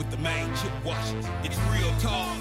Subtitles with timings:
[0.00, 1.30] with the main Chip Washington.
[1.44, 2.34] It's real talk.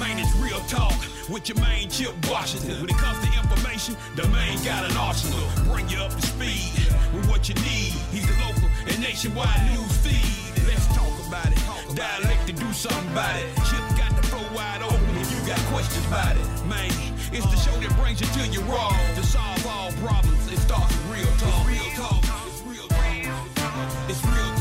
[0.00, 0.96] Man, it's real talk
[1.28, 2.80] with your main Chip Washington.
[2.80, 5.44] When it comes to information, the main got an arsenal.
[5.68, 6.72] Bring you up to speed
[7.12, 7.92] with what you need.
[8.16, 10.64] He's the local and nationwide news feed.
[10.64, 11.60] Let's talk about it.
[11.94, 13.44] Dialect to do something about it.
[13.68, 16.46] Chip got the flow wide open if you got questions about it.
[16.64, 16.88] Man,
[17.28, 20.48] it's the show that brings you to your raw to solve all problems.
[20.50, 21.68] It starts with real talk.
[21.68, 22.24] It's real talk.
[22.48, 24.08] It's real talk.
[24.08, 24.59] It's real talk.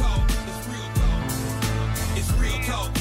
[2.70, 2.99] Talk.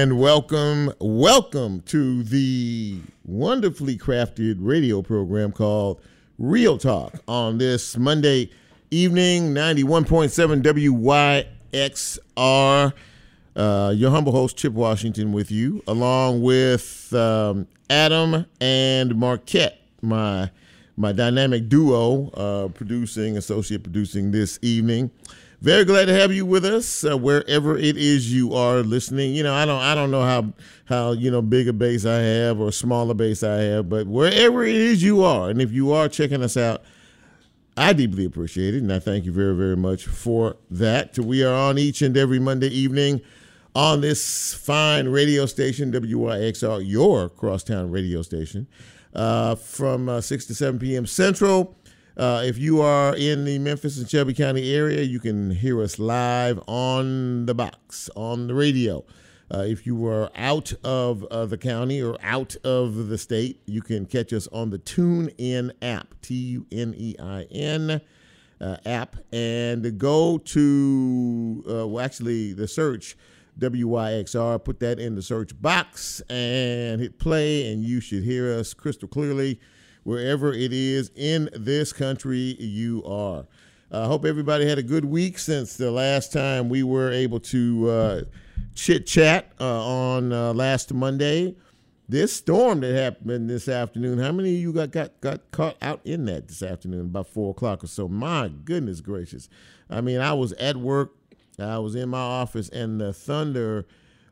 [0.00, 6.00] And welcome, welcome to the wonderfully crafted radio program called
[6.38, 8.48] Real Talk on this Monday
[8.92, 10.62] evening, 91.7
[11.66, 12.92] WYXR.
[13.56, 20.48] Uh, your humble host, Chip Washington, with you, along with um, Adam and Marquette, my
[20.98, 25.10] my dynamic duo, uh, producing, associate producing this evening.
[25.60, 29.34] Very glad to have you with us uh, wherever it is you are listening.
[29.34, 30.52] You know, I don't I don't know how
[30.84, 34.64] how you know big a base I have or smaller base I have, but wherever
[34.64, 36.82] it is you are, and if you are checking us out,
[37.76, 41.18] I deeply appreciate it, and I thank you very very much for that.
[41.18, 43.20] We are on each and every Monday evening
[43.74, 48.66] on this fine radio station, WYXR, your crosstown radio station,
[49.14, 51.06] uh, from uh, 6 to 7 p.m.
[51.06, 51.76] Central.
[52.16, 56.00] Uh, if you are in the Memphis and Shelby County area, you can hear us
[56.00, 59.04] live on the box, on the radio.
[59.54, 63.80] Uh, if you are out of uh, the county or out of the state, you
[63.80, 68.00] can catch us on the TuneIn app, T U N E I N
[68.60, 73.16] uh, app, and go to, uh, well, actually, the search
[73.58, 78.74] WYXR, put that in the search box and hit play, and you should hear us
[78.74, 79.60] crystal clearly
[80.04, 83.46] wherever it is in this country you are.
[83.90, 87.88] I hope everybody had a good week since the last time we were able to
[87.88, 88.22] uh,
[88.74, 91.56] chit chat uh, on uh, last Monday.
[92.08, 96.00] This storm that happened this afternoon, how many of you got, got, got caught out
[96.04, 98.08] in that this afternoon, about four o'clock or so?
[98.08, 99.48] My goodness gracious.
[99.90, 101.12] I mean, I was at work,
[101.58, 103.86] I was in my office, and the thunder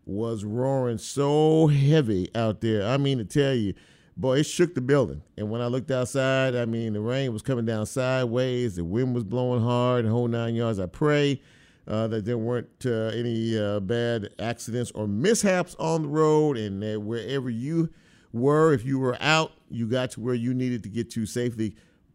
[0.05, 2.87] was roaring so heavy out there.
[2.87, 3.75] I mean, to tell you,
[4.17, 5.23] boy, it shook the building.
[5.37, 9.15] And when I looked outside, I mean, the rain was coming down sideways, the wind
[9.15, 10.79] was blowing hard, the whole nine yards.
[10.79, 11.41] I pray
[11.89, 16.83] uh, that there weren't uh, any uh, bad accidents or mishaps on the road, and
[16.83, 17.91] that wherever you
[18.33, 21.75] were, if you were out, you got to where you needed to get to safely.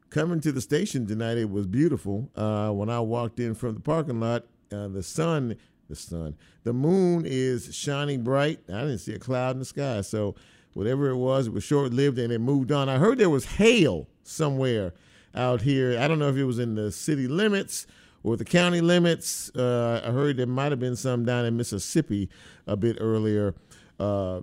[0.09, 2.29] Coming to the station tonight, it was beautiful.
[2.35, 5.55] Uh, when I walked in from the parking lot, uh, the sun,
[5.89, 8.59] the sun, the moon is shining bright.
[8.69, 10.35] I didn't see a cloud in the sky, so
[10.73, 12.89] whatever it was, it was short lived and it moved on.
[12.89, 14.93] I heard there was hail somewhere
[15.35, 15.97] out here.
[15.99, 17.87] I don't know if it was in the city limits
[18.23, 19.49] or the county limits.
[19.55, 22.29] Uh, I heard there might have been some down in Mississippi
[22.67, 23.55] a bit earlier
[23.99, 24.41] uh,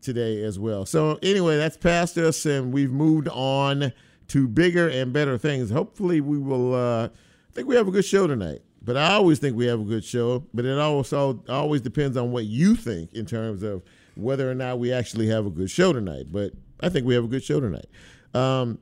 [0.00, 0.86] today as well.
[0.86, 3.92] So, anyway, that's past us and we've moved on
[4.28, 5.70] to bigger and better things.
[5.70, 6.74] Hopefully, we will.
[6.74, 8.62] Uh, I think we have a good show tonight.
[8.84, 10.44] But I always think we have a good show.
[10.52, 13.82] But it also always depends on what you think in terms of
[14.14, 16.26] whether or not we actually have a good show tonight.
[16.30, 17.86] But I think we have a good show tonight.
[18.34, 18.78] Um,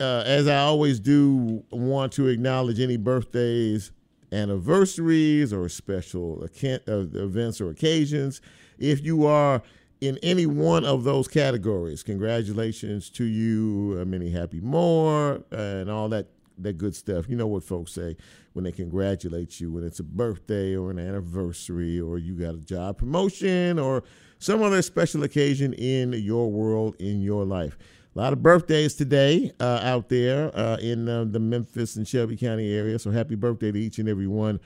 [0.00, 3.92] uh, as I always do, want to acknowledge any birthdays,
[4.32, 6.48] anniversaries, or special uh,
[6.88, 8.40] events or occasions.
[8.78, 9.62] If you are
[10.00, 13.98] in any one of those categories, congratulations to you.
[14.00, 16.26] Uh, many happy more and all that
[16.58, 17.28] that good stuff.
[17.28, 18.16] You know what folks say
[18.54, 22.58] when they congratulate you when it's a birthday or an anniversary or you got a
[22.58, 24.02] job promotion or
[24.38, 27.76] some other special occasion in your world in your life.
[28.14, 32.36] A lot of birthdays today uh, out there uh, in uh, the Memphis and Shelby
[32.36, 32.96] County area.
[33.00, 34.60] So happy birthday to each and every one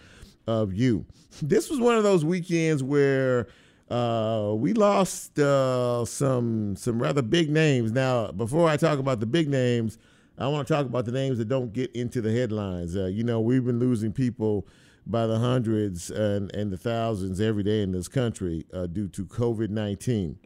[0.46, 1.06] of you.
[1.40, 3.48] This was one of those weekends where
[3.90, 7.90] uh, we lost uh, some some rather big names.
[7.90, 9.96] Now, before I talk about the big names,
[10.40, 12.96] I want to talk about the names that don't get into the headlines.
[12.96, 14.68] Uh, you know, we've been losing people
[15.04, 19.24] by the hundreds and, and the thousands every day in this country uh, due to
[19.26, 20.38] COVID 19.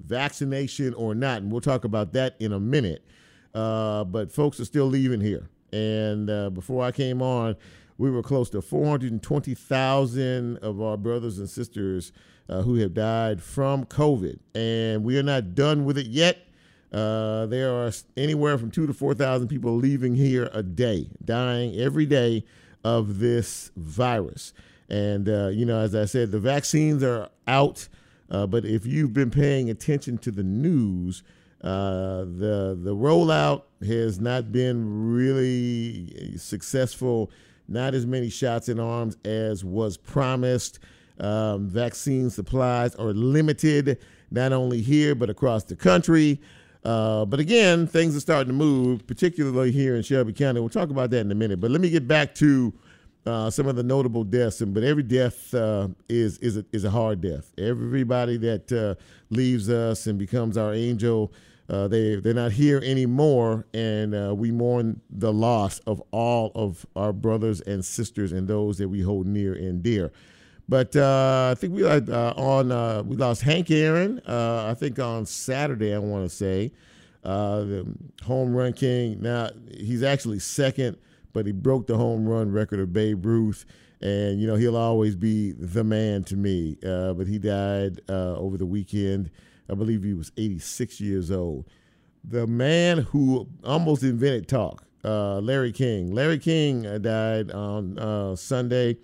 [0.00, 3.04] Vaccination or not, and we'll talk about that in a minute.
[3.54, 5.50] Uh, but folks are still leaving here.
[5.72, 7.56] And uh, before I came on,
[7.98, 12.12] we were close to 420,000 of our brothers and sisters
[12.48, 14.38] uh, who have died from COVID.
[14.54, 16.45] And we are not done with it yet.
[16.96, 22.06] Uh, there are anywhere from two to 4,000 people leaving here a day, dying every
[22.06, 22.42] day
[22.84, 24.54] of this virus.
[24.88, 27.86] And, uh, you know, as I said, the vaccines are out.
[28.30, 31.22] Uh, but if you've been paying attention to the news,
[31.62, 37.30] uh, the the rollout has not been really successful.
[37.68, 40.78] Not as many shots in arms as was promised.
[41.18, 43.98] Um, vaccine supplies are limited,
[44.30, 46.40] not only here but across the country.
[46.86, 50.60] Uh, but again, things are starting to move, particularly here in Shelby County.
[50.60, 51.60] We'll talk about that in a minute.
[51.60, 52.72] But let me get back to
[53.26, 54.60] uh, some of the notable deaths.
[54.60, 57.52] And but every death uh, is is a, is a hard death.
[57.58, 58.94] Everybody that uh,
[59.30, 61.32] leaves us and becomes our angel,
[61.68, 66.86] uh, they they're not here anymore, and uh, we mourn the loss of all of
[66.94, 70.12] our brothers and sisters and those that we hold near and dear.
[70.68, 72.00] But uh, I think we uh,
[72.34, 74.20] on uh, we lost Hank Aaron.
[74.26, 76.72] Uh, I think on Saturday, I want to say
[77.24, 77.86] uh, the
[78.24, 79.22] home run king.
[79.22, 80.96] Now he's actually second,
[81.32, 83.64] but he broke the home run record of Babe Ruth,
[84.00, 86.78] and you know he'll always be the man to me.
[86.84, 89.30] Uh, but he died over the weekend.
[89.70, 91.66] I believe he was 86 years old.
[92.24, 96.12] The man who almost invented talk, Larry King.
[96.12, 98.96] Larry King died on Sunday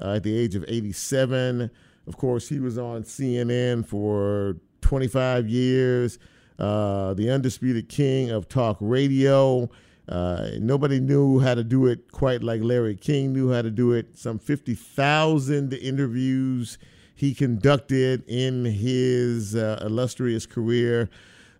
[0.00, 1.70] uh, at the age of 87.
[2.06, 6.18] Of course, he was on CNN for 25 years,
[6.58, 9.70] uh, the undisputed king of talk radio.
[10.08, 13.92] Uh, nobody knew how to do it quite like Larry King knew how to do
[13.92, 14.18] it.
[14.18, 16.78] Some 50,000 interviews
[17.14, 21.10] he conducted in his uh, illustrious career.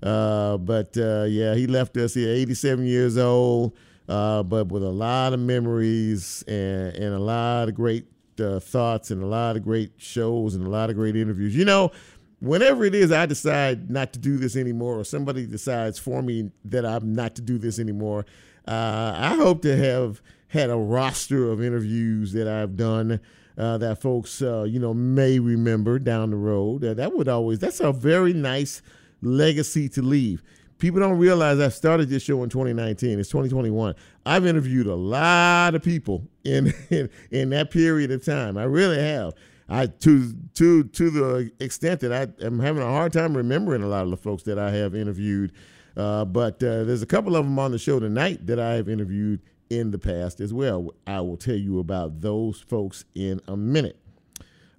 [0.02, 3.76] Uh, but uh, yeah, he left us here, 87 years old,
[4.08, 8.06] uh, but with a lot of memories and, and a lot of great
[8.40, 11.54] uh, thoughts and a lot of great shows and a lot of great interviews.
[11.54, 11.92] You know,
[12.40, 16.50] whenever it is I decide not to do this anymore, or somebody decides for me
[16.64, 18.26] that I'm not to do this anymore,
[18.66, 23.20] uh, I hope to have had a roster of interviews that I've done.
[23.58, 26.80] Uh, that folks, uh, you know, may remember down the road.
[26.80, 28.80] that would always, that's a very nice
[29.20, 30.42] legacy to leave
[30.80, 33.20] people don't realize I started this show in 2019.
[33.20, 33.94] It's 2021.
[34.26, 38.56] I've interviewed a lot of people in, in in, that period of time.
[38.56, 39.34] I really have.
[39.68, 43.86] I to to to the extent that I am having a hard time remembering a
[43.86, 45.52] lot of the folks that I have interviewed.
[45.96, 48.88] Uh, but uh, there's a couple of them on the show tonight that I have
[48.88, 50.94] interviewed in the past as well.
[51.06, 53.98] I will tell you about those folks in a minute.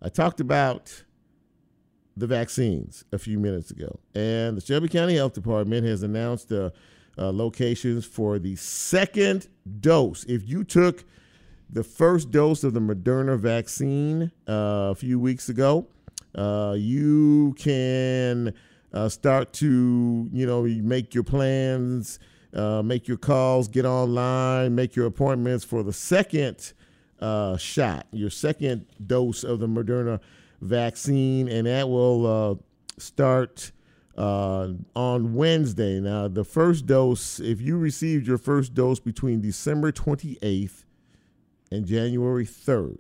[0.02, 1.04] I talked about
[2.18, 4.00] the vaccines a few minutes ago.
[4.14, 6.74] And the Shelby County Health Department has announced the
[7.18, 9.48] uh, locations for the second
[9.80, 10.24] dose.
[10.26, 11.04] If you took
[11.70, 15.88] the first dose of the Moderna vaccine uh, a few weeks ago,
[16.36, 18.54] uh, you can
[18.94, 22.20] uh, start to, you know, make your plans,
[22.54, 26.74] uh, make your calls, get online, make your appointments for the second
[27.22, 30.20] uh, shot, your second dose of the Moderna
[30.62, 32.56] vaccine, and that will uh,
[32.98, 33.72] start
[34.18, 36.00] uh, on Wednesday.
[36.00, 40.86] Now, the first dose, if you received your first dose between December 28th
[41.72, 43.00] and January 3rd,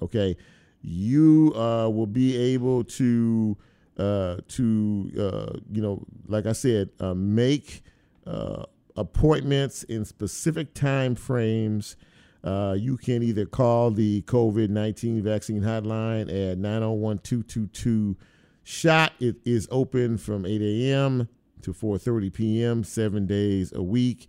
[0.00, 0.36] okay,
[0.80, 3.56] you uh, will be able to
[3.98, 7.82] uh, to uh, you know, like I said, uh, make
[8.96, 11.96] appointments in specific time frames
[12.44, 18.16] uh, you can either call the COVID 19 vaccine hotline at 901 222
[18.64, 19.12] SHOT.
[19.20, 21.28] It is open from 8 a.m.
[21.62, 24.28] to 4.30 p.m., seven days a week.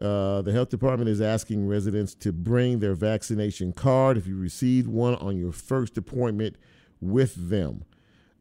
[0.00, 4.88] Uh, the health department is asking residents to bring their vaccination card if you received
[4.88, 6.56] one on your first appointment
[7.00, 7.84] with them.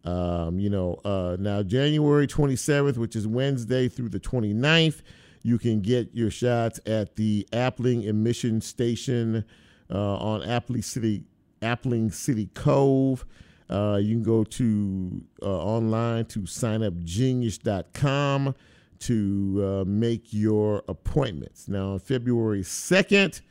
[0.03, 5.01] Um, you know, uh, now January 27th, which is Wednesday through the 29th,
[5.43, 9.43] you can get your shots at the Appling Emission Station
[9.91, 11.25] uh, on Appling City,
[11.61, 13.25] Appling City Cove.
[13.69, 18.55] Uh, you can go to uh, online to signupgenius.com
[18.99, 21.67] to uh, make your appointments.
[21.67, 23.41] Now, on February 2nd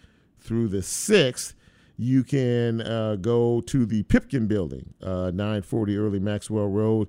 [0.41, 1.55] through the 6th,
[1.99, 7.09] you can uh, go to the Pipkin Building, uh, 940 Early Maxwell Road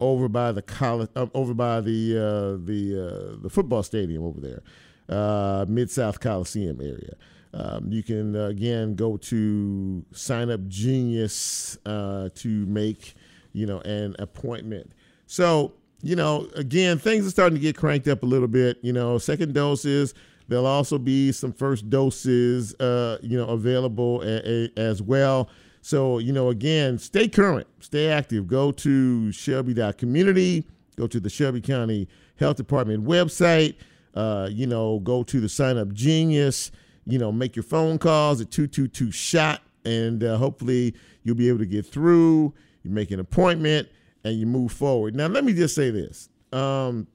[0.00, 4.40] over by the college, uh, over by the uh, the uh, the football stadium over
[4.40, 4.62] there.
[5.08, 7.14] uh, Mid South Coliseum area.
[7.52, 13.14] Um, you can uh, again go to Sign Up Genius uh, to make
[13.52, 14.90] you know an appointment.
[15.26, 15.72] So
[16.02, 18.78] you know, again, things are starting to get cranked up a little bit.
[18.82, 20.14] You know, second doses.
[20.46, 25.48] There'll also be some first doses, uh, you know, available a, a, as well.
[25.84, 28.46] So, you know, again, stay current, stay active.
[28.46, 30.64] Go to Shelby.community,
[30.96, 33.74] go to the Shelby County Health Department website,
[34.14, 36.70] uh, you know, go to the Sign Up Genius,
[37.04, 41.58] you know, make your phone calls at 222 SHOT, and uh, hopefully you'll be able
[41.58, 42.54] to get through.
[42.82, 43.90] You make an appointment
[44.24, 45.14] and you move forward.
[45.14, 46.30] Now, let me just say this.
[46.50, 47.08] Um,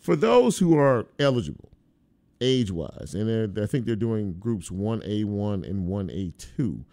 [0.00, 1.70] for those who are eligible,
[2.40, 6.84] age wise, and I think they're doing groups 1A1 and 1A2,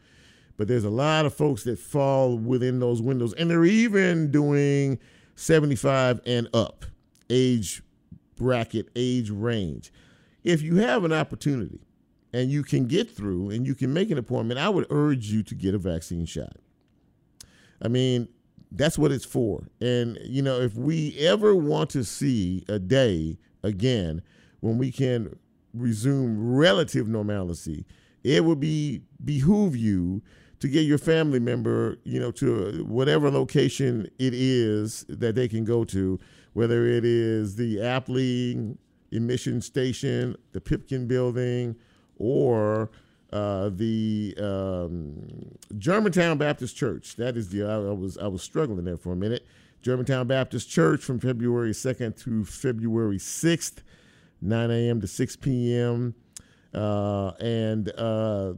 [0.57, 4.99] but there's a lot of folks that fall within those windows, and they're even doing
[5.35, 6.85] 75 and up
[7.29, 7.81] age
[8.35, 9.91] bracket, age range.
[10.43, 11.79] If you have an opportunity
[12.33, 15.41] and you can get through and you can make an appointment, I would urge you
[15.43, 16.57] to get a vaccine shot.
[17.81, 18.27] I mean,
[18.71, 19.67] that's what it's for.
[19.81, 24.21] And, you know, if we ever want to see a day again
[24.59, 25.37] when we can
[25.73, 27.85] resume relative normalcy,
[28.23, 30.21] it would be behoove you
[30.65, 35.63] to get your family member, you know, to whatever location it is that they can
[35.63, 36.19] go to,
[36.53, 38.75] whether it is the Apley
[39.11, 41.75] emission station, the Pipkin building,
[42.17, 42.89] or
[43.31, 47.15] uh, the um, Germantown Baptist Church.
[47.17, 49.45] That is the I, I, was I was struggling there for a minute.
[49.83, 53.83] Germantown Baptist Church from February 2nd to February 6th,
[54.41, 54.99] 9 a.m.
[54.99, 56.15] to 6 p.m.
[56.73, 58.53] Uh, and uh,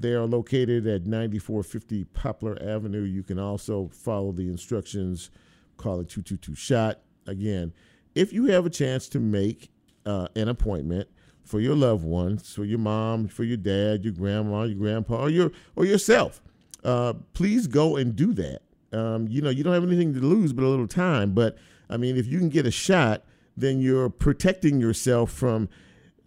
[0.00, 3.02] they are located at 9450 Poplar Avenue.
[3.02, 5.30] You can also follow the instructions,
[5.76, 7.00] call it 222 SHOT.
[7.26, 7.72] Again,
[8.14, 9.70] if you have a chance to make
[10.04, 11.08] uh, an appointment,
[11.44, 15.30] for your loved ones, for your mom, for your dad, your grandma, your grandpa, or
[15.30, 16.40] your or yourself.
[16.84, 18.62] Uh, please go and do that.
[18.92, 21.32] Um, you know, you don't have anything to lose but a little time.
[21.32, 21.56] But
[21.88, 23.24] I mean, if you can get a shot,
[23.56, 25.68] then you're protecting yourself from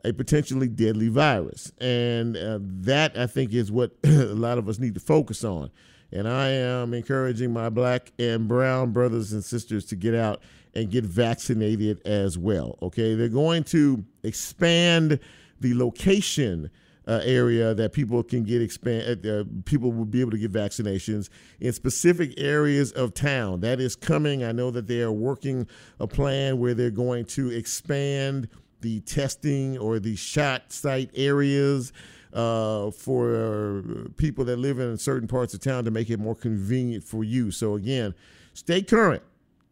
[0.06, 4.80] a potentially deadly virus, and uh, that I think is what a lot of us
[4.80, 5.72] need to focus on.
[6.12, 10.42] And I am encouraging my black and brown brothers and sisters to get out
[10.74, 12.78] and get vaccinated as well.
[12.82, 15.20] Okay, they're going to expand
[15.60, 16.70] the location
[17.08, 19.26] uh, area that people can get expand.
[19.26, 23.62] Uh, people will be able to get vaccinations in specific areas of town.
[23.62, 24.44] That is coming.
[24.44, 25.68] I know that they are working
[26.00, 28.50] a plan where they're going to expand
[28.86, 31.92] the testing or the shot site areas.
[32.34, 33.82] Uh, for
[34.18, 37.50] people that live in certain parts of town to make it more convenient for you.
[37.50, 38.14] So again,
[38.54, 39.24] stay current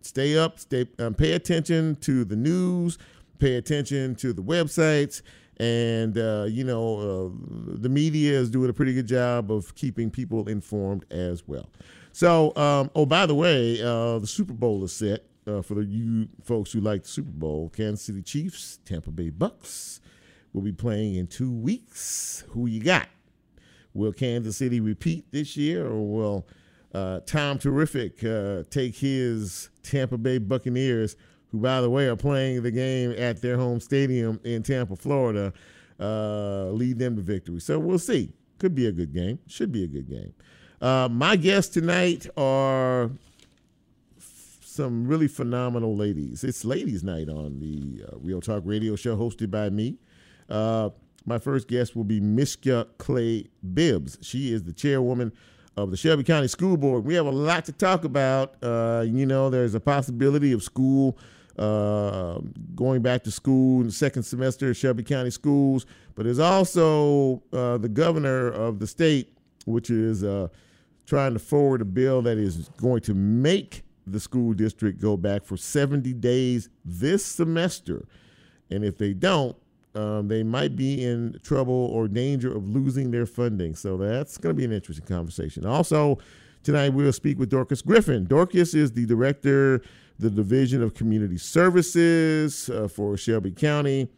[0.06, 2.98] stay up, stay um, pay attention to the news,
[3.40, 5.22] pay attention to the websites,
[5.58, 10.10] and uh, you know uh, the media is doing a pretty good job of keeping
[10.10, 11.70] people informed as well.
[12.12, 15.86] So, um, oh by the way, uh, the Super Bowl is set uh, for the
[15.86, 17.70] you folks who like the Super Bowl.
[17.70, 20.02] Kansas City Chiefs, Tampa Bay Bucks
[20.54, 22.44] will be playing in two weeks.
[22.50, 23.08] Who you got?
[23.94, 26.48] Will Kansas City repeat this year, or will
[26.94, 31.16] uh, Tom Terrific uh, take his Tampa Bay Buccaneers,
[31.52, 35.54] who, by the way, are playing the game at their home stadium in Tampa, Florida,
[36.00, 37.60] uh, lead them to victory.
[37.60, 38.34] So we'll see.
[38.60, 39.40] Could be a good game.
[39.48, 40.34] Should be a good game.
[40.82, 43.12] Uh, my guests tonight are
[44.74, 46.44] some really phenomenal ladies.
[46.44, 49.98] It's ladies' night on the uh, Real Talk Radio show hosted by me.
[50.50, 50.90] Uh,
[51.26, 54.18] my first guest will be Miska Clay Bibbs.
[54.22, 55.32] She is the chairwoman
[55.78, 57.06] of the Shelby County School Board.
[57.06, 58.56] We have a lot to talk about.
[58.64, 61.18] Uh, you know, there's a possibility of school
[61.58, 62.40] uh,
[62.76, 67.44] going back to school in the second semester of Shelby County schools, but there's also
[67.54, 70.48] uh, the governor of the state, which is uh,
[71.06, 75.44] trying to forward a bill that is going to make the school district go back
[75.46, 78.06] for 70 days this semester.
[78.70, 79.56] And if they don't,
[79.96, 83.76] um, they might be in trouble or danger of losing their funding.
[83.76, 85.66] So that's going to be an interesting conversation.
[85.66, 86.18] Also,
[86.64, 88.26] tonight we'll speak with Dorcas Griffin.
[88.26, 89.82] Dorcas is the director,
[90.18, 94.10] the Division of Community Services uh, for Shelby County.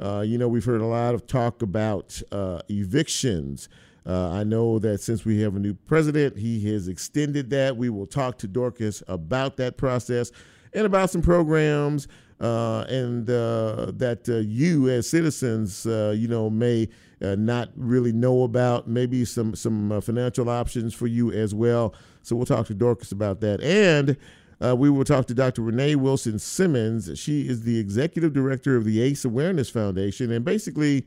[0.00, 3.68] Uh, you know, we've heard a lot of talk about uh, evictions.
[4.08, 7.76] Uh, I know that since we have a new president, he has extended that.
[7.76, 10.32] We will talk to Dorcas about that process
[10.72, 12.08] and about some programs
[12.40, 16.88] uh, and uh, that uh, you as citizens, uh, you know, may
[17.20, 18.88] uh, not really know about.
[18.88, 21.94] Maybe some some financial options for you as well.
[22.22, 23.60] So we'll talk to Dorcas about that.
[23.60, 24.16] And
[24.64, 25.62] uh, we will talk to Dr.
[25.62, 27.18] Renee Wilson Simmons.
[27.18, 31.06] She is the executive director of the ACE Awareness Foundation, and basically,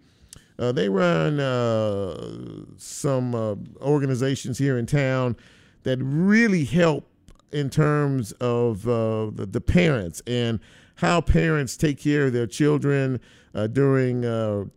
[0.61, 2.15] uh, they run uh,
[2.77, 5.35] some uh, organizations here in town
[5.83, 7.09] that really help
[7.51, 10.59] in terms of uh, the, the, parents and
[10.95, 13.19] how parents take care of their children
[13.55, 14.21] uh, during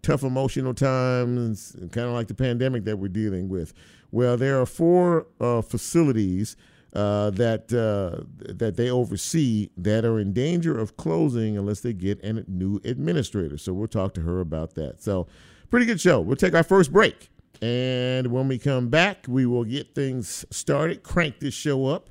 [0.00, 3.74] tough emotional times, kind of like the pandemic that we're dealing with.
[4.10, 6.56] Well, there are four facilities
[6.94, 8.24] uh, that uh,
[8.54, 13.58] that they oversee that are in danger of closing unless they get a new administrator.
[13.58, 15.02] So we'll talk to her about that.
[15.02, 15.26] So
[15.70, 16.20] pretty good show.
[16.20, 17.30] We'll take our first break,
[17.60, 21.02] and when we come back, we will get things started.
[21.02, 22.10] Crank this show up.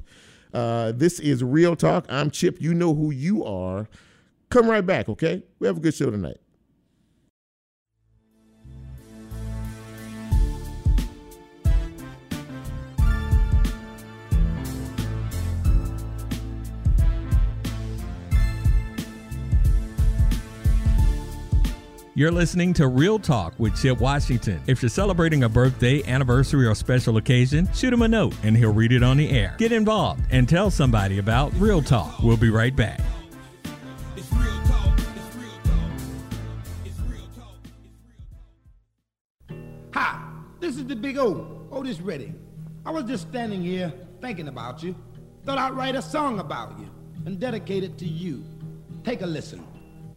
[0.53, 2.05] Uh, this is Real Talk.
[2.09, 2.61] I'm Chip.
[2.61, 3.87] You know who you are.
[4.49, 5.43] Come right back, okay?
[5.59, 6.37] We have a good show tonight.
[22.15, 24.61] You're listening to Real Talk with Chip Washington.
[24.67, 28.71] If you're celebrating a birthday, anniversary, or special occasion, shoot him a note and he'll
[28.71, 29.55] read it on the air.
[29.57, 32.21] Get involved and tell somebody about Real Talk.
[32.21, 33.01] We'll be right back.
[39.95, 40.23] Hi,
[40.59, 42.39] this is the big O, Otis Redding.
[42.85, 43.91] I was just standing here
[44.21, 44.95] thinking about you.
[45.45, 46.91] Thought I'd write a song about you
[47.25, 48.43] and dedicate it to you.
[49.03, 49.65] Take a listen.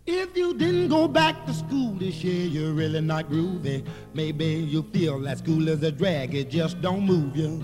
[0.09, 3.85] If you didn't go back to school this year, you're really not groovy.
[4.15, 7.61] Maybe you feel that school is a drag, it just don't move you.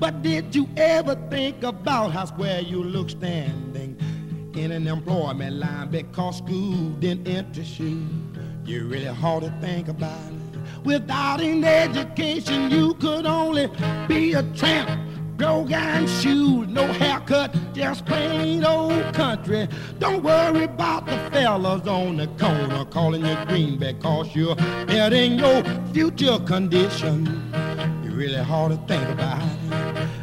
[0.00, 3.96] But did you ever think about how square you look standing
[4.56, 8.08] in an employment line because school didn't interest you?
[8.64, 10.84] You really hard to think about it.
[10.84, 13.70] Without an education, you could only
[14.08, 15.11] be a tramp
[15.42, 19.66] Brogan shoes, no haircut, just plain old country.
[19.98, 24.54] Don't worry about the fellas on the corner calling you green because you're
[24.86, 27.26] betting your future condition.
[28.04, 29.61] You really hard to think about.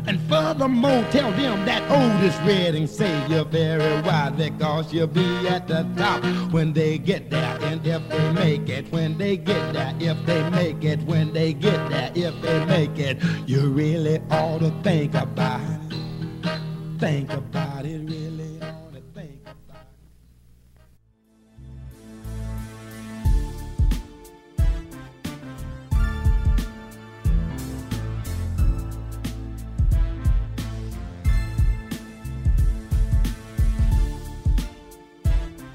[0.10, 5.68] And furthermore, tell them that Otis Redding say you're very wise because you'll be at
[5.68, 7.60] the top when they get there.
[7.62, 11.54] And if they make it, when they get there, if they make it, when they
[11.54, 16.60] get there, if they make it, you really ought to think about it.
[17.00, 18.10] Think about it,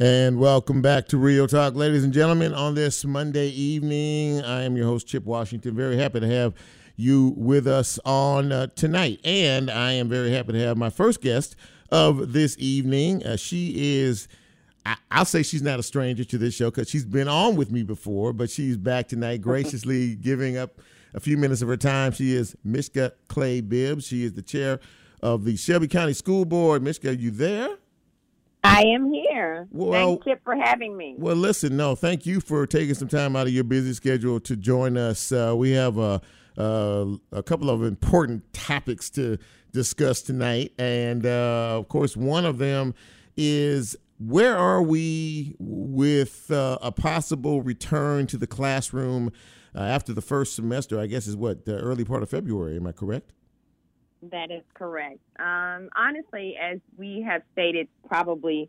[0.00, 2.54] And welcome back to Real Talk, ladies and gentlemen.
[2.54, 5.74] On this Monday evening, I am your host, Chip Washington.
[5.74, 6.54] Very happy to have
[6.94, 9.18] you with us on uh, tonight.
[9.24, 11.56] And I am very happy to have my first guest
[11.90, 13.26] of this evening.
[13.26, 14.28] Uh, she is,
[14.86, 17.72] I, will say she's not a stranger to this show because she's been on with
[17.72, 20.78] me before, but she's back tonight, graciously giving up
[21.12, 22.12] a few minutes of her time.
[22.12, 24.06] She is Miska Clay Bibbs.
[24.06, 24.78] She is the chair
[25.24, 26.84] of the Shelby County School Board.
[26.84, 27.78] Miska, are you there?
[28.64, 29.68] I am here.
[29.70, 31.14] Well, Thanks, Chip, for having me.
[31.18, 34.56] Well, listen, no, thank you for taking some time out of your busy schedule to
[34.56, 35.30] join us.
[35.30, 36.20] Uh, we have a,
[36.56, 39.38] a couple of important topics to
[39.72, 42.94] discuss tonight, and uh, of course, one of them
[43.36, 49.30] is where are we with uh, a possible return to the classroom
[49.74, 50.98] uh, after the first semester?
[50.98, 52.76] I guess is what the early part of February.
[52.76, 53.32] Am I correct?
[54.22, 55.20] That is correct.
[55.38, 58.68] Um, honestly, as we have stated probably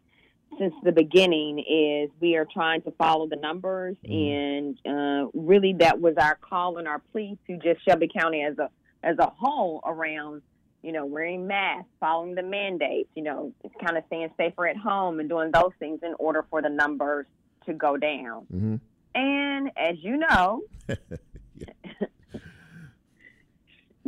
[0.57, 4.75] since the beginning, is we are trying to follow the numbers, mm.
[4.85, 8.57] and uh, really that was our call and our plea to just Shelby County as
[8.57, 8.69] a
[9.03, 10.41] as a whole around,
[10.81, 15.19] you know, wearing masks, following the mandates, you know, kind of staying safer at home
[15.19, 17.25] and doing those things in order for the numbers
[17.65, 18.45] to go down.
[18.53, 18.75] Mm-hmm.
[19.15, 20.63] And as you know,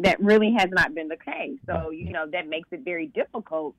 [0.03, 1.57] that really has not been the case.
[1.65, 3.75] So, you know, that makes it very difficult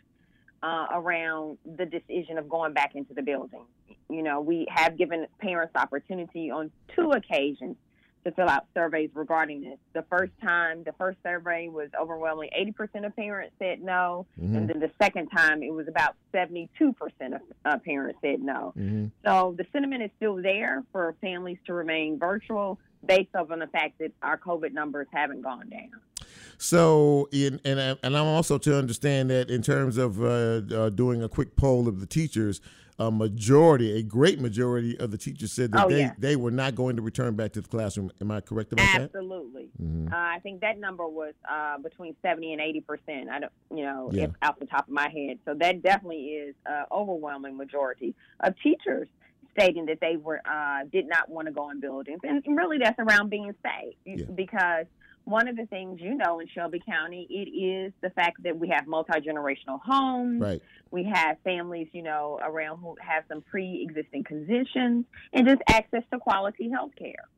[0.62, 3.64] uh, around the decision of going back into the building.
[4.08, 7.76] You know, we have given parents opportunity on two occasions
[8.24, 9.78] to fill out surveys regarding this.
[9.94, 14.56] The first time, the first survey was overwhelmingly 80% of parents said no, Mm-hmm.
[14.56, 16.68] and then the second time it was about 72%
[17.34, 18.72] of uh, parents said no.
[18.78, 19.06] Mm-hmm.
[19.26, 23.98] So the sentiment is still there for families to remain virtual based on the fact
[23.98, 25.90] that our COVID numbers haven't gone down.
[26.58, 30.26] So, in, and I- and I'm also to understand that in terms of uh,
[30.74, 32.60] uh, doing a quick poll of the teachers,
[32.98, 36.12] a majority, a great majority of the teachers said that Oh, they, yeah.
[36.18, 38.12] they were not going to return back to the classroom.
[38.20, 39.00] Am I correct about that?
[39.02, 39.70] Absolutely.
[39.82, 40.12] Mhm.
[40.12, 43.28] Uh, I think that number was uh, between 70 and 80 percent.
[43.30, 44.24] I don't, you know, Yeah.
[44.24, 45.38] if off the top of my head.
[45.44, 49.08] So that definitely is uh, overwhelming majority of teachers
[49.58, 52.98] stating that they were uh, did not want to go in buildings, and really that's
[52.98, 54.24] around being safe Yeah.
[54.34, 54.86] because
[55.24, 58.68] one of the things you know in Shelby County it is the fact that we
[58.68, 60.40] have multi generational homes.
[60.40, 60.62] Right.
[60.90, 66.18] We have families, you know, around who have some pre-existing conditions and just access to
[66.18, 67.28] quality health care.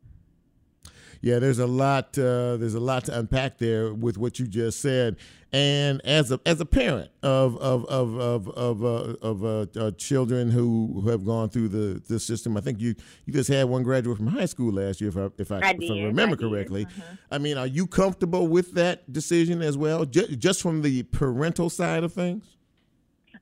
[1.24, 2.18] Yeah, there's a lot.
[2.18, 5.16] Uh, there's a lot to unpack there with what you just said.
[5.54, 9.90] And as a as a parent of of of of of, uh, of uh, uh,
[9.92, 13.64] children who, who have gone through the, the system, I think you you just had
[13.70, 16.36] one graduate from high school last year, if I if I, I if I remember
[16.36, 16.84] I correctly.
[16.84, 17.18] Mhm.
[17.30, 21.70] I mean, are you comfortable with that decision as well, J- just from the parental
[21.70, 22.44] side of things?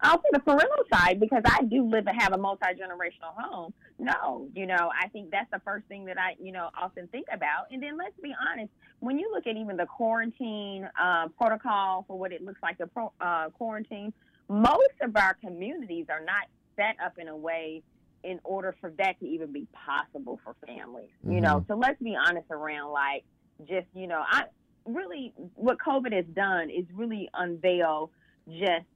[0.02, 3.72] Also, the parental side, because I do live and have a multi generational home.
[3.98, 7.26] No, you know, I think that's the first thing that I, you know, often think
[7.32, 7.66] about.
[7.70, 12.18] And then let's be honest, when you look at even the quarantine uh, protocol for
[12.18, 14.12] what it looks like to pro- uh, quarantine,
[14.48, 17.82] most of our communities are not set up in a way
[18.24, 21.10] in order for that to even be possible for families.
[21.28, 23.24] You know, so let's be honest around like
[23.68, 24.44] just, you know, I
[24.84, 28.10] really what COVID has done is really unveil
[28.48, 28.86] just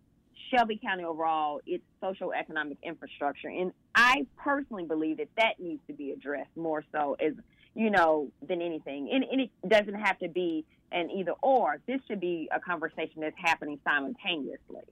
[0.50, 3.48] Shelby County overall, its social economic infrastructure.
[3.48, 7.34] And I personally believe that that needs to be addressed more so as,
[7.74, 9.10] you know, than anything.
[9.12, 11.80] And, and it doesn't have to be an either or.
[11.86, 14.84] This should be a conversation that's happening simultaneously.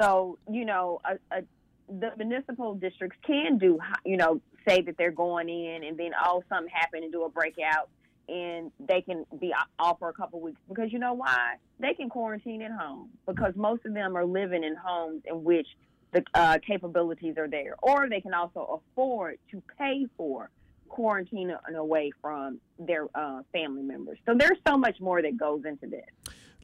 [0.00, 1.42] So, you know, a, a,
[1.88, 6.42] the municipal districts can do, you know, say that they're going in and then, oh,
[6.48, 7.88] something happened and do a breakout
[8.28, 11.56] and they can be off for a couple weeks because you know why?
[11.80, 15.66] They can quarantine at home because most of them are living in homes in which
[16.12, 20.50] the uh, capabilities are there, or they can also afford to pay for
[20.88, 24.18] quarantine away from their uh, family members.
[24.26, 26.04] So there's so much more that goes into this.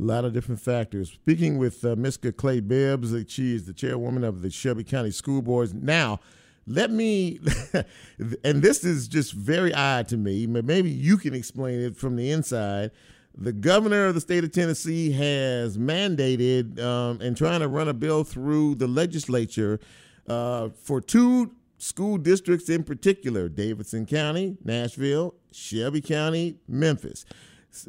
[0.00, 1.12] A lot of different factors.
[1.12, 2.18] Speaking with uh, Ms.
[2.37, 5.72] Clay Bibbs, she is the chairwoman of the Shelby County School Boards.
[5.72, 6.18] Now,
[6.66, 7.40] let me,
[8.44, 12.16] and this is just very odd to me, but maybe you can explain it from
[12.16, 12.90] the inside.
[13.37, 17.94] The governor of the state of Tennessee has mandated um, and trying to run a
[17.94, 19.81] bill through the legislature
[20.29, 27.27] uh, for two school districts in particular Davidson County, Nashville, Shelby County, Memphis.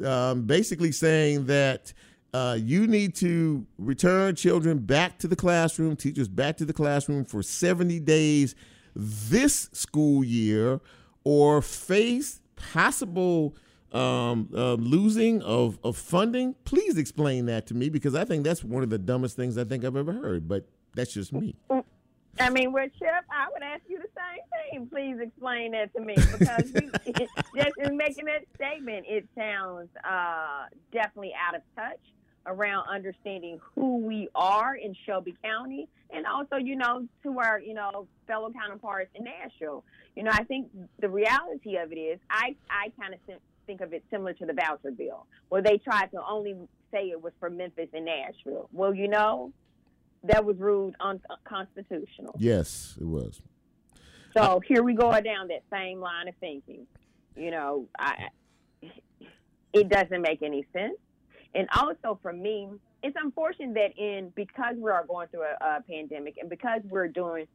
[0.04, 1.92] Um, basically saying that
[2.36, 7.24] uh, you need to return children back to the classroom, teachers back to the classroom
[7.24, 8.54] for 70 days
[8.94, 10.82] this school year,
[11.24, 13.56] or face possible
[13.92, 16.54] um, uh, losing of, of funding.
[16.64, 19.64] Please explain that to me because I think that's one of the dumbest things I
[19.64, 21.56] think I've ever heard, but that's just me.
[22.38, 24.88] I mean, well, Chip, I would ask you the same thing.
[24.88, 26.90] Please explain that to me because you,
[27.56, 31.98] just in making that statement, it sounds uh, definitely out of touch
[32.46, 37.74] around understanding who we are in Shelby County and also, you know, to our, you
[37.74, 39.84] know, fellow counterparts in Nashville.
[40.14, 40.68] You know, I think
[41.00, 43.20] the reality of it is I, I kind of
[43.66, 46.54] think of it similar to the voucher bill where they tried to only
[46.92, 48.68] say it was for Memphis and Nashville.
[48.72, 49.52] Well, you know,
[50.24, 52.36] that was ruled unconstitutional.
[52.38, 53.40] Yes, it was.
[54.36, 56.86] So here we go down that same line of thinking.
[57.36, 58.28] You know, I,
[59.72, 60.96] it doesn't make any sense.
[61.56, 62.68] And also for me,
[63.02, 67.08] it's unfortunate that in because we are going through a, a pandemic and because we're
[67.08, 67.46] doing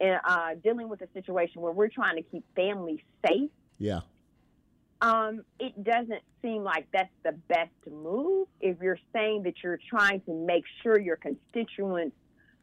[0.00, 3.50] uh, dealing with a situation where we're trying to keep families safe.
[3.78, 4.00] Yeah.
[5.00, 10.20] Um, it doesn't seem like that's the best move if you're saying that you're trying
[10.22, 12.16] to make sure your constituents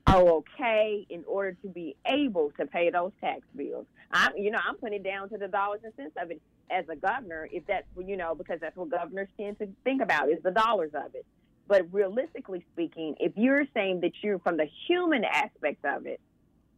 [0.07, 3.85] are okay in order to be able to pay those tax bills.
[4.11, 6.85] I'm, you know, I'm putting it down to the dollars and cents of it as
[6.89, 10.41] a governor, if that's, you know, because that's what governors tend to think about is
[10.43, 11.25] the dollars of it.
[11.67, 16.19] But realistically speaking, if you're saying that you're from the human aspect of it,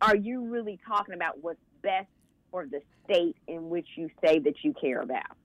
[0.02, 2.08] are you really talking about what's best
[2.52, 5.36] for the state in which you say that you care about?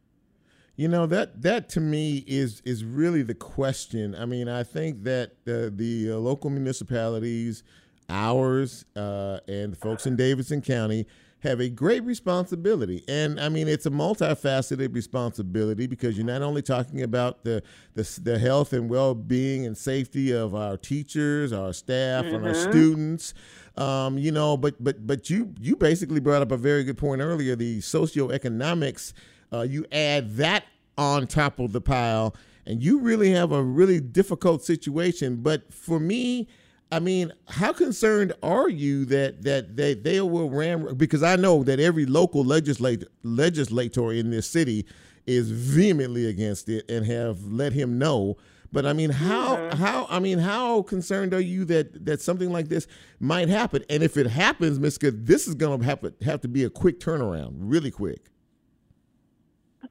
[0.76, 4.14] You know that that to me is is really the question.
[4.14, 7.62] I mean, I think that uh, the uh, local municipalities,
[8.08, 11.06] ours, uh, and the folks in Davidson County
[11.42, 13.04] have a great responsibility.
[13.08, 17.62] And I mean, it's a multifaceted responsibility because you're not only talking about the
[17.94, 22.36] the, the health and well being and safety of our teachers, our staff, mm-hmm.
[22.36, 23.34] and our students.
[23.76, 27.20] Um, you know, but but but you you basically brought up a very good point
[27.20, 27.56] earlier.
[27.56, 29.12] The socioeconomics,
[29.52, 30.64] uh, you add that
[30.96, 35.36] on top of the pile, and you really have a really difficult situation.
[35.36, 36.46] But for me,
[36.92, 40.94] I mean, how concerned are you that that they they will ram?
[40.94, 44.86] Because I know that every local legislator legislator in this city
[45.26, 48.36] is vehemently against it and have let him know.
[48.72, 49.82] But I mean, how mm-hmm.
[49.82, 52.86] how I mean, how concerned are you that that something like this
[53.18, 53.82] might happen?
[53.88, 56.70] And if it happens, Miska, this is going to have to have to be a
[56.70, 58.31] quick turnaround, really quick.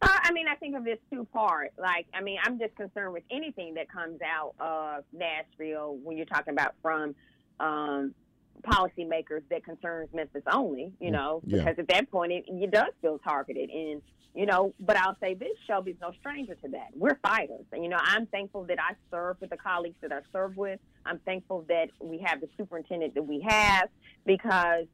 [0.02, 1.74] Uh, I mean, I think of this two part.
[1.78, 6.26] Like, I mean, I'm just concerned with anything that comes out of Nashville when you're
[6.26, 7.14] talking about from
[7.60, 8.16] um,
[8.64, 10.92] policymakers that concerns Memphis only.
[11.00, 11.60] You mm, know, yeah.
[11.60, 13.70] because at that point it, it does feel targeted.
[13.70, 14.02] And
[14.34, 16.90] you know, but I'll say this: Shelby's no stranger to that.
[16.96, 20.20] We're fighters, and you know, I'm thankful that I serve with the colleagues that I
[20.34, 20.80] serve with.
[21.06, 23.90] I'm thankful that we have the superintendent that we have
[24.26, 24.86] because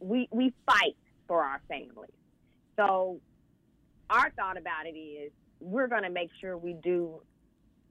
[0.00, 0.96] we we fight
[1.28, 2.10] for our families.
[2.76, 3.20] So
[4.12, 7.20] our thought about it is we're going to make sure we do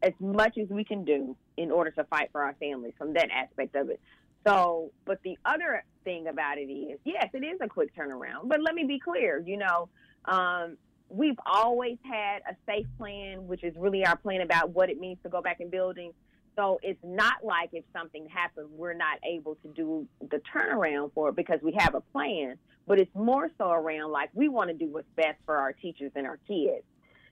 [0.03, 3.29] as much as we can do in order to fight for our families from that
[3.31, 3.99] aspect of it.
[4.45, 8.47] So, but the other thing about it is, yes, it is a quick turnaround.
[8.47, 9.89] But let me be clear, you know,
[10.25, 10.77] um,
[11.09, 15.19] we've always had a safe plan, which is really our plan about what it means
[15.23, 16.13] to go back in buildings.
[16.55, 21.29] So it's not like if something happens, we're not able to do the turnaround for
[21.29, 24.73] it because we have a plan but it's more so around like we want to
[24.75, 26.83] do what's best for our teachers and our kids.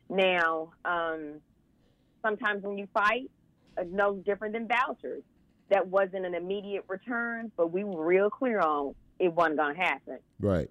[0.09, 1.41] Now, um,
[2.21, 3.29] sometimes when you fight,
[3.77, 5.23] it's no different than vouchers.
[5.69, 9.81] That wasn't an immediate return, but we were real clear on it wasn't going to
[9.81, 10.19] happen.
[10.39, 10.69] Right.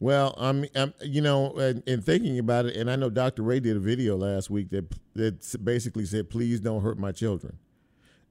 [0.00, 3.42] Well, I'm, I'm you know, in, thinking about it, and I know Dr.
[3.42, 7.58] Ray did a video last week that that basically said, "Please don't hurt my children,"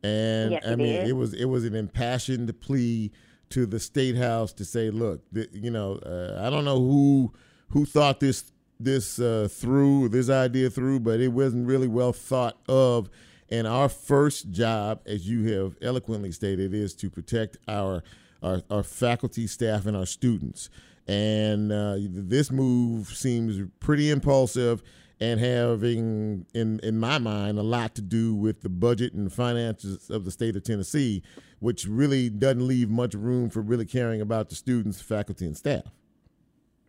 [0.03, 3.11] and yes, I mean, it was it was an impassioned plea
[3.53, 7.33] to the state house to say, look, th- you know, uh, I don't know who
[7.69, 12.57] who thought this this uh, through, this idea through, but it wasn't really well thought
[12.67, 13.09] of.
[13.49, 18.03] And our first job, as you have eloquently stated, is to protect our
[18.41, 20.69] our, our faculty, staff, and our students.
[21.07, 24.83] And uh, this move seems pretty impulsive
[25.19, 30.09] and having, in in my mind, a lot to do with the budget and finances
[30.09, 31.23] of the state of Tennessee
[31.63, 35.83] which really doesn't leave much room for really caring about the students, faculty, and staff.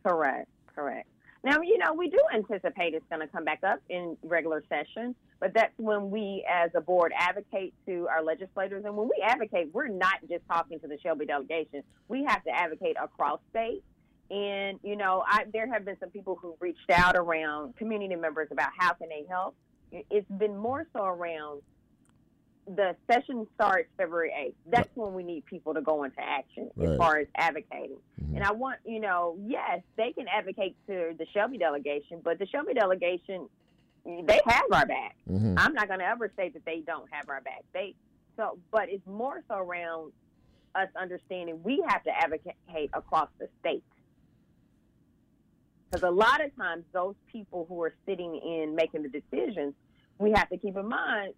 [0.05, 1.09] Correct, correct.
[1.45, 5.15] Now, you know, we do anticipate it's going to come back up in regular session,
[5.39, 8.85] but that's when we as a board advocate to our legislators.
[8.85, 11.85] And when we advocate, we're not just talking to the Shelby delegation.
[12.09, 13.85] We have to advocate across state.
[14.31, 18.49] And, you know, I, there have been some people who reached out around community members
[18.51, 19.55] about how can they help.
[19.93, 21.63] It's been more so around
[22.67, 24.55] the session starts February 8th.
[24.71, 26.89] That's when we need people to go into action right.
[26.89, 27.99] as far as advocating.
[28.21, 28.37] Mm-hmm.
[28.37, 32.47] And I want, you know, yes, they can advocate to the Shelby delegation, but the
[32.47, 33.49] Shelby delegation,
[34.05, 35.17] they have our back.
[35.31, 35.55] Mm-hmm.
[35.59, 37.65] I'm not going to ever say that they don't have our back.
[37.73, 37.95] They
[38.37, 40.13] so, but it's more so around
[40.75, 43.85] us understanding we have to advocate across the state.
[45.95, 49.75] Because a lot of times, those people who are sitting in making the decisions,
[50.19, 51.35] we have to keep in mind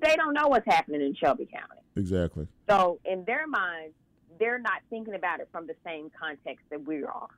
[0.00, 1.82] they don't know what's happening in Shelby County.
[1.96, 2.46] Exactly.
[2.68, 3.94] So in their minds,
[4.38, 7.28] they're not thinking about it from the same context that we are.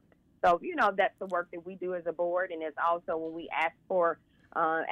[0.45, 3.17] So you know that's the work that we do as a board, and it's also
[3.17, 4.19] when we ask for
[4.55, 4.83] uh,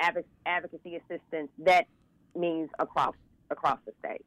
[0.47, 1.51] advocacy assistance.
[1.59, 1.87] That
[2.35, 3.14] means across
[3.51, 4.25] across the state.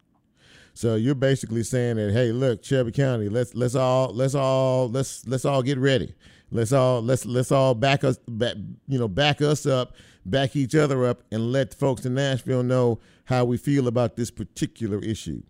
[0.73, 5.27] So you're basically saying that, hey, look, Shelby County, let's let's all let's all let's
[5.27, 6.13] let's all get ready.
[6.51, 8.55] Let's all let's let's all back us back
[8.87, 12.99] you know back us up, back each other up, and let folks in Nashville know
[13.25, 15.41] how we feel about this particular issue.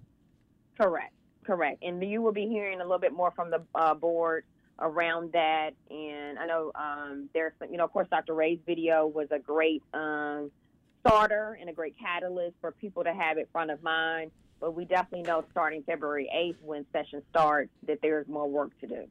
[0.79, 1.13] Correct,
[1.45, 1.84] correct.
[1.84, 4.45] And you will be hearing a little bit more from the uh, board
[4.79, 5.71] around that.
[5.89, 8.34] And I know um, there's, you know, of course, Dr.
[8.34, 10.51] Ray's video was a great um,
[11.05, 14.31] starter and a great catalyst for people to have it front of mind.
[14.60, 18.88] But we definitely know starting February 8th when session starts that there's more work to
[18.88, 19.08] do.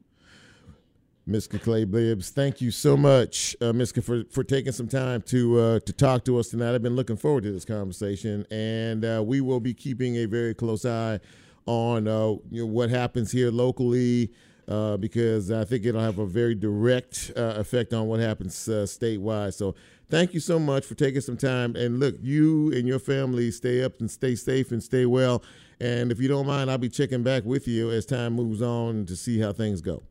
[1.27, 5.59] Miska Clay Bibbs, thank you so much, uh, Miska, for, for taking some time to
[5.59, 6.75] uh, to talk to us tonight.
[6.75, 10.53] I've been looking forward to this conversation, and uh, we will be keeping a very
[10.53, 11.19] close eye
[11.65, 14.31] on uh, you know, what happens here locally
[14.67, 18.83] uh, because I think it'll have a very direct uh, effect on what happens uh,
[18.83, 19.53] statewide.
[19.53, 19.75] So
[20.09, 21.75] thank you so much for taking some time.
[21.75, 25.43] And look, you and your family stay up and stay safe and stay well.
[25.79, 29.05] And if you don't mind, I'll be checking back with you as time moves on
[29.07, 30.03] to see how things go.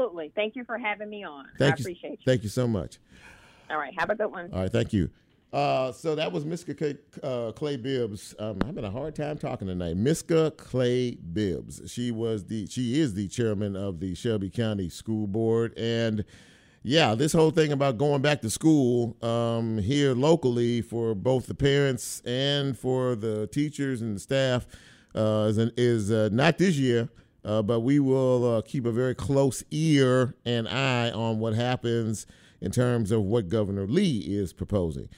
[0.00, 0.32] Absolutely.
[0.34, 1.44] Thank you for having me on.
[1.58, 1.82] Thank I you.
[1.82, 2.18] appreciate you.
[2.24, 2.98] Thank you so much.
[3.68, 3.92] All right.
[3.98, 4.50] Have a good one.
[4.50, 5.10] All right, thank you.
[5.52, 8.34] Uh, so that was Miska Clay, uh, Clay Bibbs.
[8.38, 9.96] Um, I'm having a hard time talking tonight.
[9.96, 11.82] Miska Clay Bibbs.
[11.90, 16.24] She was the she is the chairman of the Shelby County School Board, and
[16.82, 21.54] yeah, this whole thing about going back to school um, here locally for both the
[21.54, 24.66] parents and for the teachers and the staff
[25.14, 27.08] uh, is, an, is uh, not this year.
[27.44, 32.26] Uh, but we will uh, keep a very close ear and eye on what happens
[32.60, 35.08] in terms of what Governor Lee is proposing.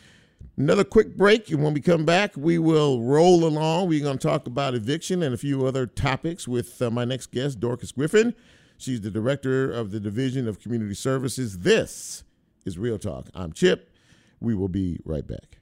[0.56, 3.88] Another quick break, and when we come back, we will roll along.
[3.88, 7.32] We're going to talk about eviction and a few other topics with uh, my next
[7.32, 8.34] guest, Dorcas Griffin.
[8.76, 11.60] She's the director of the Division of Community Services.
[11.60, 12.24] This
[12.64, 13.28] is Real Talk.
[13.34, 13.90] I'm Chip.
[14.40, 15.61] We will be right back.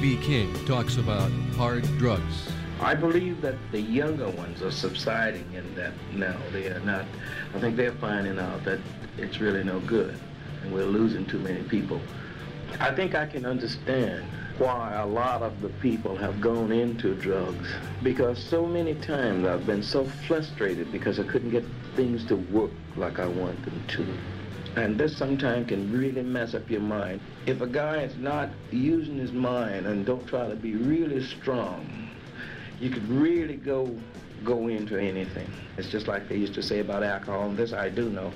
[0.00, 0.22] B.B.
[0.22, 2.52] King talks about hard drugs.
[2.80, 6.36] I believe that the younger ones are subsiding in that now.
[6.52, 7.04] They are not,
[7.52, 8.78] I think they're finding out that
[9.16, 10.16] it's really no good
[10.62, 12.00] and we're losing too many people.
[12.78, 14.24] I think I can understand
[14.58, 17.68] why a lot of the people have gone into drugs
[18.04, 21.64] because so many times I've been so frustrated because I couldn't get
[21.96, 24.06] things to work like I want them to.
[24.76, 27.20] And this sometimes can really mess up your mind.
[27.46, 32.10] If a guy is not using his mind and don't try to be really strong,
[32.80, 33.96] you could really go
[34.44, 35.48] go into anything.
[35.76, 38.32] It's just like they used to say about alcohol, and this I do know,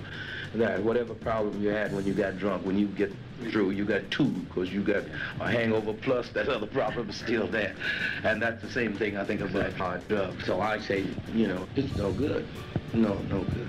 [0.54, 3.12] that whatever problem you had when you got drunk, when you get
[3.50, 5.04] through, you got two, because you got
[5.40, 7.74] a hangover plus that other problem is still there.
[8.24, 10.44] And that's the same thing I think about hard drugs.
[10.44, 12.46] So I say, you know, it's no good.
[12.92, 13.68] No, no good.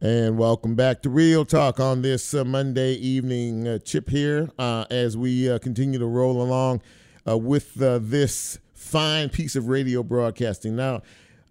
[0.00, 3.66] And welcome back to Real Talk on this uh, Monday evening.
[3.66, 6.82] Uh, Chip here uh, as we uh, continue to roll along
[7.26, 10.76] uh, with uh, this fine piece of radio broadcasting.
[10.76, 11.02] Now,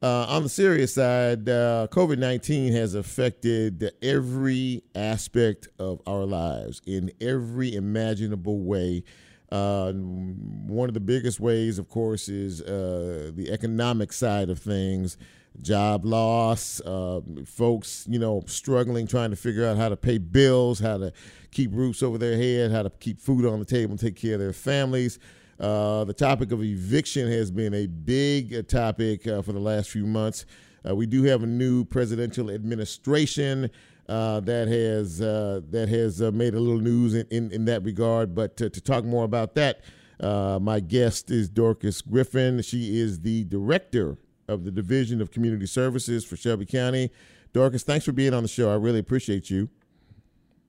[0.01, 7.75] on the serious side, COVID 19 has affected every aspect of our lives in every
[7.75, 9.03] imaginable way.
[9.49, 15.17] One of the biggest ways, of course, is the economic side of things.
[15.61, 20.79] Job loss, uh, folks, you know, struggling trying to figure out how to pay bills,
[20.79, 21.11] how to
[21.51, 24.35] keep roofs over their head, how to keep food on the table and take care
[24.35, 25.19] of their families.
[25.59, 29.89] Uh, the topic of eviction has been a big uh, topic uh, for the last
[29.89, 30.45] few months.
[30.87, 33.69] Uh, we do have a new presidential administration
[34.07, 38.35] uh, that has that has made a little news in, in, in that regard.
[38.35, 39.81] But to, to talk more about that,
[40.21, 42.61] my guest is Dorcas Griffin.
[42.61, 44.17] She is the director
[44.47, 47.11] of the Division of Community Services for Shelby County.
[47.53, 48.71] Dorcas, thanks for being on the show.
[48.71, 49.69] I really appreciate you.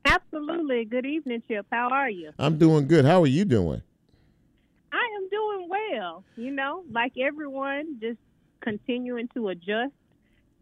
[0.04, 0.84] Absolutely.
[0.84, 1.66] Good evening, Chip.
[1.70, 2.32] How are you?
[2.38, 3.04] I'm doing good.
[3.04, 3.82] How are you doing?
[4.92, 6.24] I am doing well.
[6.36, 8.18] You know, like everyone, just
[8.60, 9.92] continuing to adjust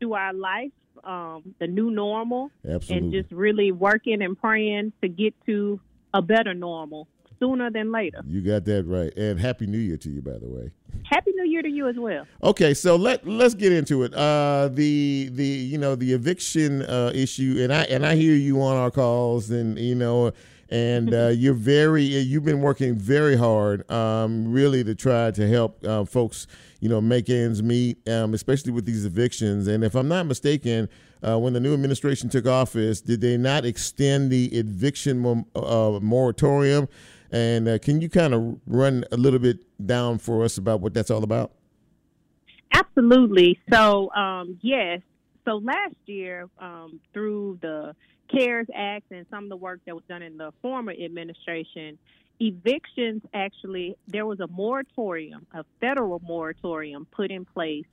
[0.00, 0.72] to our life,
[1.04, 2.96] um, the new normal, Absolutely.
[2.96, 5.80] and just really working and praying to get to
[6.12, 7.08] a better normal.
[7.38, 8.22] Sooner than later.
[8.26, 9.12] You got that right.
[9.16, 10.70] And happy New Year to you, by the way.
[11.04, 12.26] Happy New Year to you as well.
[12.42, 14.14] Okay, so let let's get into it.
[14.14, 18.60] Uh, the the you know the eviction uh, issue, and I and I hear you
[18.62, 20.32] on our calls, and you know,
[20.70, 25.84] and uh, you're very you've been working very hard, um, really to try to help
[25.84, 26.46] uh, folks,
[26.80, 29.66] you know, make ends meet, um, especially with these evictions.
[29.68, 30.88] And if I'm not mistaken,
[31.26, 36.88] uh, when the new administration took office, did they not extend the eviction uh, moratorium?
[37.36, 40.94] And uh, can you kind of run a little bit down for us about what
[40.94, 41.52] that's all about?
[42.72, 43.60] Absolutely.
[43.70, 45.02] So, um, yes.
[45.44, 47.94] So last year, um, through the
[48.30, 51.98] CARES Act and some of the work that was done in the former administration,
[52.40, 57.84] evictions actually, there was a moratorium, a federal moratorium put in place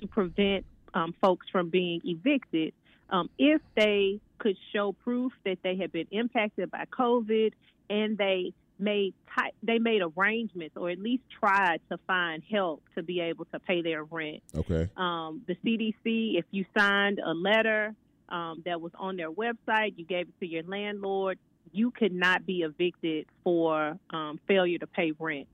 [0.00, 2.72] to prevent um, folks from being evicted
[3.10, 7.52] um, if they could show proof that they had been impacted by COVID
[7.90, 13.02] and they made ty- they made arrangements or at least tried to find help to
[13.02, 14.42] be able to pay their rent.
[14.54, 14.88] Okay.
[14.96, 17.94] Um, the CDC, if you signed a letter
[18.28, 21.38] um, that was on their website, you gave it to your landlord,
[21.72, 25.48] you could not be evicted for um, failure to pay rent.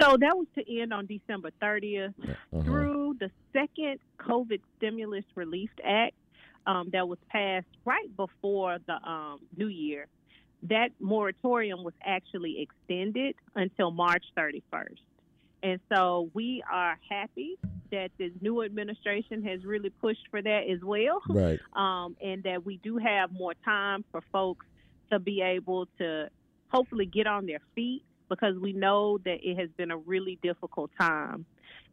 [0.00, 2.14] So that was to end on December 30th.
[2.20, 2.62] Uh-huh.
[2.62, 6.14] Through the second COVID Stimulus Relief Act
[6.66, 10.06] um, that was passed right before the um, New Year,
[10.64, 14.98] that moratorium was actually extended until March 31st.
[15.62, 17.56] And so we are happy
[17.90, 21.22] that this new administration has really pushed for that as well.
[21.28, 21.60] Right.
[21.74, 24.66] Um, and that we do have more time for folks
[25.10, 26.28] to be able to
[26.68, 30.90] hopefully get on their feet because we know that it has been a really difficult
[30.98, 31.46] time.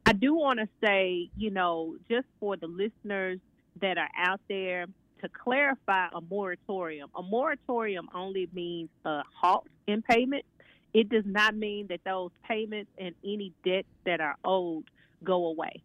[0.05, 3.39] I do want to say, you know, just for the listeners
[3.79, 4.87] that are out there,
[5.21, 10.45] to clarify a moratorium, a moratorium only means a halt in payment.
[10.93, 14.85] It does not mean that those payments and any debts that are owed
[15.23, 15.81] go away.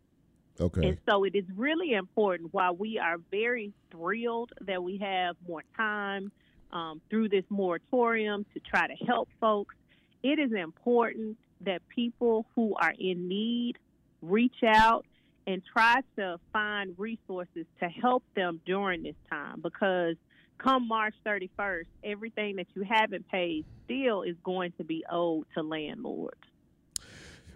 [0.59, 0.89] Okay.
[0.89, 5.63] And so it is really important while we are very thrilled that we have more
[5.77, 6.33] time
[6.73, 9.75] um, through this moratorium to try to help folks,
[10.23, 13.77] it is important that people who are in need
[14.23, 15.05] reach out
[15.47, 20.17] and try to find resources to help them during this time because
[20.59, 25.63] come March 31st, everything that you haven't paid still is going to be owed to
[25.63, 26.41] landlords.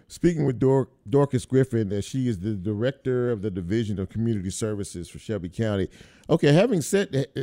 [0.07, 4.49] Speaking with Dor- Dorcas Griffin, that she is the director of the Division of Community
[4.49, 5.87] Services for Shelby County.
[6.29, 7.41] Okay, having said uh,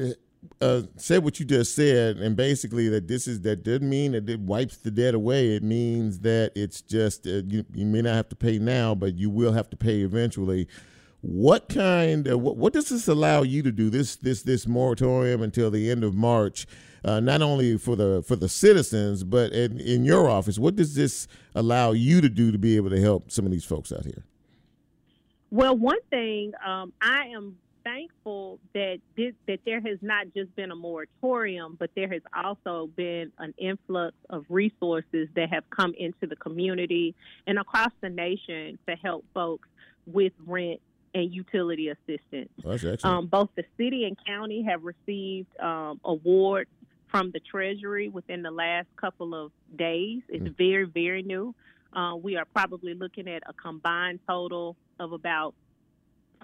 [0.60, 4.28] uh, said what you just said, and basically that this is that doesn't mean that
[4.28, 5.54] it wipes the debt away.
[5.54, 9.16] It means that it's just uh, you, you may not have to pay now, but
[9.16, 10.68] you will have to pay eventually.
[11.20, 12.26] What kind?
[12.28, 13.90] Of, what, what does this allow you to do?
[13.90, 16.66] This this this moratorium until the end of March,
[17.04, 20.58] uh, not only for the for the citizens, but in, in your office.
[20.58, 23.64] What does this allow you to do to be able to help some of these
[23.64, 24.24] folks out here?
[25.50, 27.56] Well, one thing um, I am
[27.88, 32.88] thankful that this, that there has not just been a moratorium, but there has also
[32.96, 37.14] been an influx of resources that have come into the community
[37.46, 39.68] and across the nation to help folks
[40.06, 40.80] with rent
[41.14, 42.50] and utility assistance.
[43.04, 46.70] Um, both the city and county have received um, awards
[47.08, 50.20] from the Treasury within the last couple of days.
[50.28, 50.56] It's mm.
[50.56, 51.54] very, very new.
[51.92, 55.54] Uh, we are probably looking at a combined total of about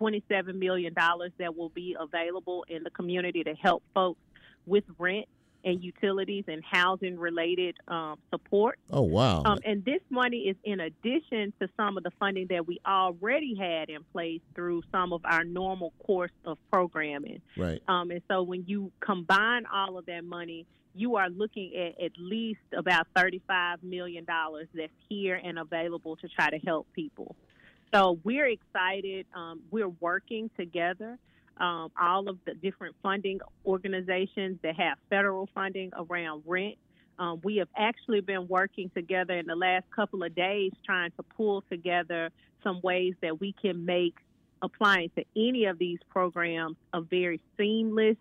[0.01, 0.95] $27 million
[1.38, 4.20] that will be available in the community to help folks
[4.66, 5.26] with rent
[5.64, 8.78] and utilities and housing related um, support.
[8.90, 9.42] Oh, wow.
[9.45, 13.55] Um, and this money is in addition to some of the funding that we already
[13.59, 17.40] had in place through some of our normal course of programming.
[17.57, 17.82] Right.
[17.88, 22.12] Um, and so when you combine all of that money, you are looking at at
[22.18, 27.34] least about $35 million that's here and available to try to help people.
[27.95, 29.24] So we're excited.
[29.36, 31.16] Um, we're working together.
[31.59, 36.74] Um, all of the different funding organizations that have federal funding around rent.
[37.20, 41.22] Um, we have actually been working together in the last couple of days trying to
[41.22, 42.30] pull together
[42.64, 44.16] some ways that we can make
[44.61, 48.16] applying to any of these programs a very seamless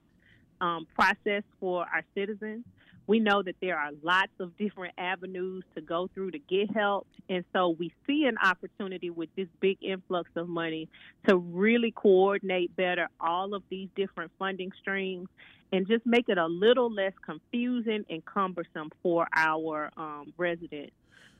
[0.62, 2.64] um, process for our citizens.
[3.06, 7.08] We know that there are lots of different avenues to go through to get help.
[7.30, 10.88] And so we see an opportunity with this big influx of money
[11.28, 15.28] to really coordinate better all of these different funding streams
[15.72, 20.94] and just make it a little less confusing and cumbersome for our um, residents.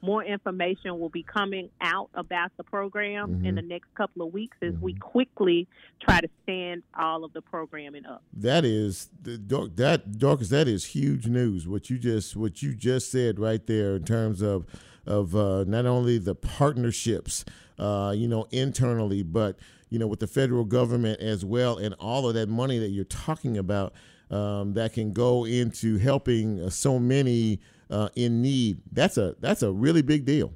[0.04, 3.46] More information will be coming out about the program Mm-hmm.
[3.46, 5.68] in the next couple of weeks as we quickly
[6.02, 8.22] try to stand all of the programming up.
[8.34, 10.50] That is that Dorcas.
[10.50, 11.68] That is huge news.
[11.68, 14.66] What you just what you just said right there in terms of
[15.06, 17.46] of uh, not only the partnerships,
[17.80, 19.58] uh, you know, internally, but
[19.90, 23.06] you know, with the federal government as well, and all of that money that you're
[23.06, 23.94] talking about
[24.32, 28.82] um, that can go into helping uh, so many uh, in need.
[28.92, 30.54] That's a that's a really big deal.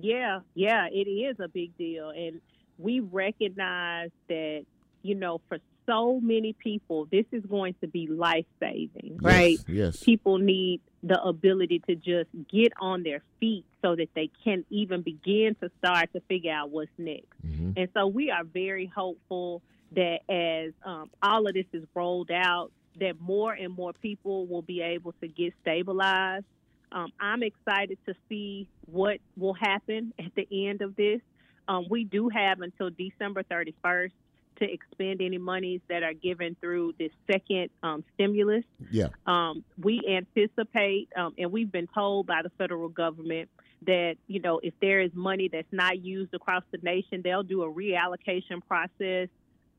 [0.00, 2.10] Yeah, yeah, it is a big deal.
[2.10, 2.40] And
[2.78, 4.64] we recognize that,
[5.02, 9.58] you know, for so many people, this is going to be life saving, right?
[9.66, 9.68] Yes.
[9.68, 10.02] yes.
[10.02, 15.02] People need the ability to just get on their feet so that they can even
[15.02, 17.26] begin to start to figure out what's next.
[17.46, 17.74] Mhm.
[17.76, 19.62] And so we are very hopeful
[19.92, 24.62] that as um, all of this is rolled out, that more and more people will
[24.62, 26.44] be able to get stabilized.
[26.92, 31.20] Um, I'm excited to see what will happen at the end of this.
[31.68, 34.12] Um, we do have until December 31st
[34.58, 38.64] to expend any monies that are given through this second um, stimulus.
[38.90, 39.08] Yeah.
[39.26, 43.50] Um, we anticipate, um, and we've been told by the federal government
[43.86, 47.62] that you know if there is money that's not used across the nation, they'll do
[47.62, 49.28] a reallocation process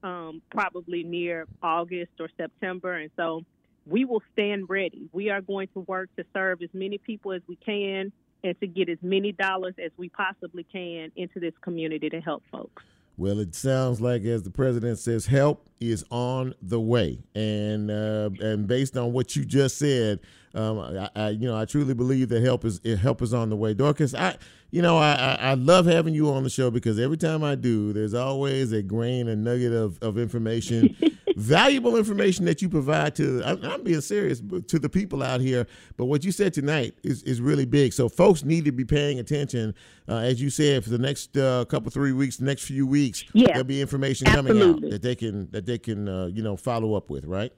[0.03, 3.43] um, probably near August or September, and so
[3.85, 5.09] we will stand ready.
[5.11, 8.11] We are going to work to serve as many people as we can
[8.43, 12.43] and to get as many dollars as we possibly can into this community to help
[12.51, 12.83] folks.
[13.17, 18.29] Well, it sounds like, as the president says, help is on the way, and uh,
[18.39, 20.19] and based on what you just said,
[20.53, 23.55] um, I, I you know I truly believe that help is help is on the
[23.55, 23.73] way.
[23.73, 24.37] Dorcas, I
[24.69, 27.91] you know I, I love having you on the show because every time I do,
[27.91, 30.95] there's always a grain, a nugget of of information,
[31.37, 33.43] valuable information that you provide to.
[33.45, 35.67] I'm, I'm being serious to the people out here.
[35.95, 37.93] But what you said tonight is is really big.
[37.93, 39.75] So folks need to be paying attention,
[40.09, 43.23] uh, as you said, for the next uh, couple three weeks, the next few weeks.
[43.33, 43.47] Yeah.
[43.47, 46.95] there'll be information coming out that they can that they can uh, you know follow
[46.95, 47.25] up with.
[47.25, 47.53] Right.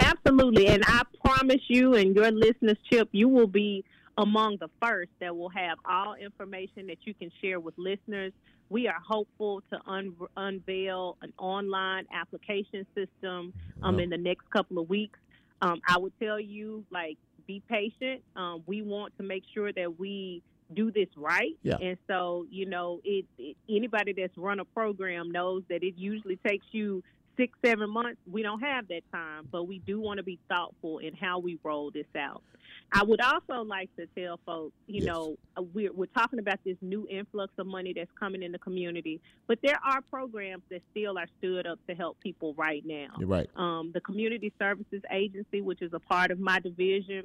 [0.00, 0.66] Absolutely.
[0.68, 3.84] And I promise you and your listeners, Chip, you will be
[4.18, 8.32] among the first that will have all information that you can share with listeners.
[8.70, 13.52] We are hopeful to un- unveil an online application system
[13.82, 14.02] um, Wow.
[14.02, 15.18] in the next couple of weeks.
[15.62, 18.22] Um, I would tell you, like, be patient.
[18.36, 20.42] Um, we want to make sure that we
[20.74, 21.56] do this right.
[21.62, 21.76] Yeah.
[21.80, 26.36] And so, you know, it, it anybody that's run a program knows that it usually
[26.36, 27.02] takes you
[27.36, 28.20] six, seven months.
[28.30, 31.58] We don't have that time, but we do want to be thoughtful in how we
[31.64, 32.42] roll this out.
[32.92, 35.06] I would also like to tell folks, you Yes.
[35.06, 38.58] know, uh, we're, we're talking about this new influx of money that's coming in the
[38.58, 43.08] community, but there are programs that still are stood up to help people right now.
[43.18, 43.48] You're right.
[43.56, 47.24] Um, the Community Services Agency, which is a part of my division,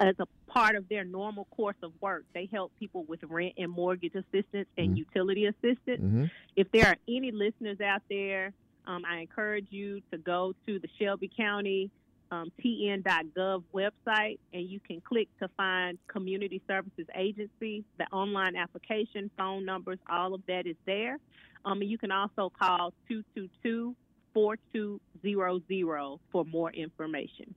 [0.00, 3.70] as a part of their normal course of work, they help people with rent and
[3.70, 4.98] mortgage assistance and Mhm.
[4.98, 6.00] utility assistance.
[6.00, 6.24] hmm
[6.56, 8.52] If there are any listeners out there,
[8.88, 11.90] um, I encourage you to go to the Shelby County
[12.30, 17.84] um, TN.gov website and you can click to find Community Services Agency.
[17.98, 21.18] The online application, phone numbers, all of that is there.
[21.64, 23.94] Um, and you can also call 222
[24.34, 27.54] 4200 for more information.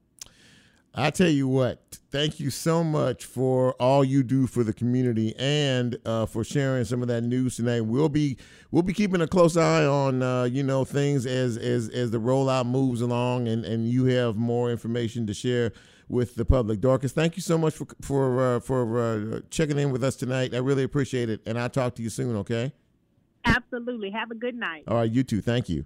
[0.94, 5.34] I tell you what, thank you so much for all you do for the community
[5.38, 7.82] and uh, for sharing some of that news tonight.
[7.82, 8.38] We'll be
[8.72, 12.20] we'll be keeping a close eye on uh, you know things as as as the
[12.20, 15.72] rollout moves along, and and you have more information to share
[16.10, 16.82] with the public.
[16.82, 20.54] Dorcas, thank you so much for for uh, for uh, checking in with us tonight.
[20.54, 22.36] I really appreciate it, and I'll talk to you soon.
[22.38, 22.74] Okay.
[23.46, 24.12] Absolutely.
[24.12, 24.84] Have a good night.
[24.88, 25.42] All right, you too.
[25.42, 25.86] Thank you.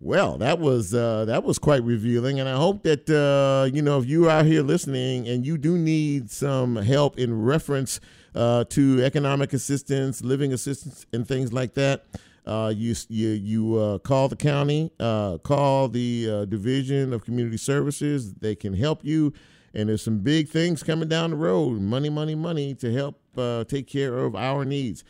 [0.00, 3.98] Well, that was uh, that was quite revealing, and I hope that uh, you know
[3.98, 7.98] if you are here listening and you do need some help in reference
[8.32, 12.04] uh, to economic assistance, living assistance, and things like that,
[12.46, 18.34] uh, you you you uh, call the county, uh, call the division of community services.
[18.34, 19.32] They can help you,
[19.74, 21.80] and there's some big things coming down the road.
[21.80, 23.20] Money, money, money to help
[23.66, 25.02] take care of our needs.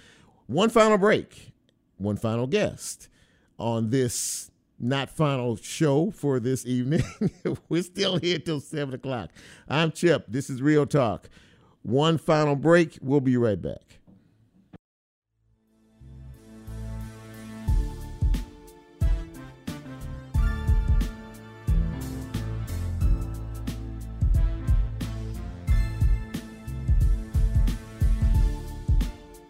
[0.46, 1.52] One final break,
[1.98, 3.10] one final guest
[3.58, 7.02] on this not final show for this evening.
[7.68, 9.30] We're still here till seven o'clock.
[9.68, 10.24] I'm Chip.
[10.28, 11.28] This is Real Talk.
[11.82, 12.98] One final break.
[13.00, 13.97] We'll be right back.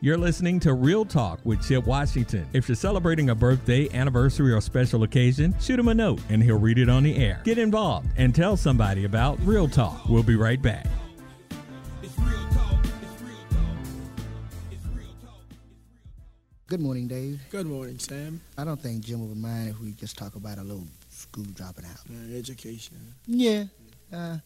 [0.00, 2.46] You're listening to Real Talk with Chip Washington.
[2.52, 6.56] If you're celebrating a birthday, anniversary, or special occasion, shoot him a note and he'll
[6.56, 7.40] read it on the air.
[7.42, 10.08] Get involved and tell somebody about Real Talk.
[10.08, 10.86] We'll be right back.
[16.68, 17.40] Good morning, Dave.
[17.50, 18.40] Good morning, Sam.
[18.56, 21.86] I don't think Jim would mind if we just talk about a little school dropping
[21.86, 21.98] out.
[22.08, 22.98] Uh, education.
[23.26, 23.64] Yeah.
[24.12, 24.36] Uh,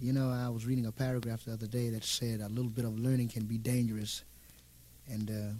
[0.00, 2.84] you know, I was reading a paragraph the other day that said a little bit
[2.84, 4.24] of learning can be dangerous
[5.08, 5.54] and uh,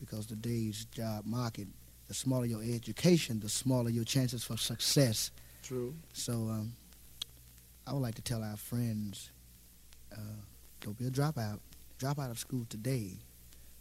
[0.00, 1.68] because today's job market,
[2.08, 5.30] the smaller your education, the smaller your chances for success.
[5.62, 5.94] True.
[6.12, 6.72] So um,
[7.86, 9.30] I would like to tell our friends,
[10.12, 10.40] uh,
[10.80, 11.60] don't be a dropout.
[11.98, 13.18] Drop out of school today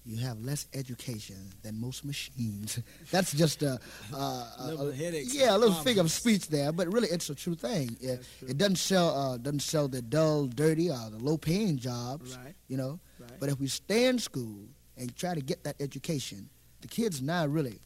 [0.05, 2.79] you have less education than most machines.
[3.11, 3.79] That's just a,
[4.13, 5.27] a, a, headache.
[5.31, 7.97] Yeah, a little figure of speech there, but really it's a true thing.
[7.99, 8.47] It, true.
[8.47, 12.37] it doesn't sell uh, doesn't sell the dull, dirty, or the low-paying jobs.
[12.37, 12.53] Right.
[12.67, 12.99] You know.
[13.19, 13.39] Right.
[13.39, 14.67] But if we stay in school
[14.97, 16.49] and try to get that education,
[16.81, 17.79] the kids now really,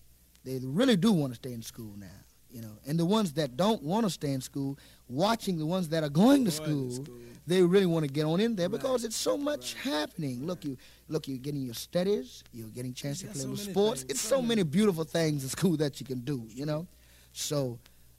[0.43, 2.07] they really do want to stay in school now.
[2.51, 5.89] You know, and the ones that don't want to stay in school, watching the ones
[5.89, 7.19] that are going to Going school, to school.
[7.45, 8.79] they really want to get on in there Right.
[8.81, 9.83] because it's so much Right.
[9.93, 10.47] happening.
[10.47, 10.75] Look, you
[11.09, 14.01] look, you're getting your studies, you're getting chance to play so with sports.
[14.01, 14.47] things, It's so so many.
[14.47, 16.43] many beautiful things in school that you can do.
[16.49, 16.87] You know,
[17.33, 17.77] so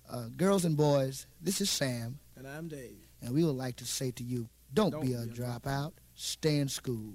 [0.09, 2.99] uh, girls and boys, this is Sam, And I'm Dave.
[3.23, 5.93] and we would like to say to you, don't, Don't be a be a dropout.
[6.15, 7.15] Stay in school.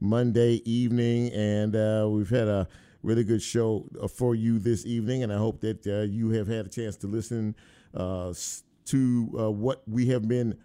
[0.00, 1.32] Monday evening.
[1.32, 2.68] And uh, we've had a
[3.02, 5.22] really good show uh, for you this evening.
[5.22, 7.54] And I hope that uh, you have had a chance to listen
[7.94, 8.34] uh,
[8.86, 10.58] to uh, what we have been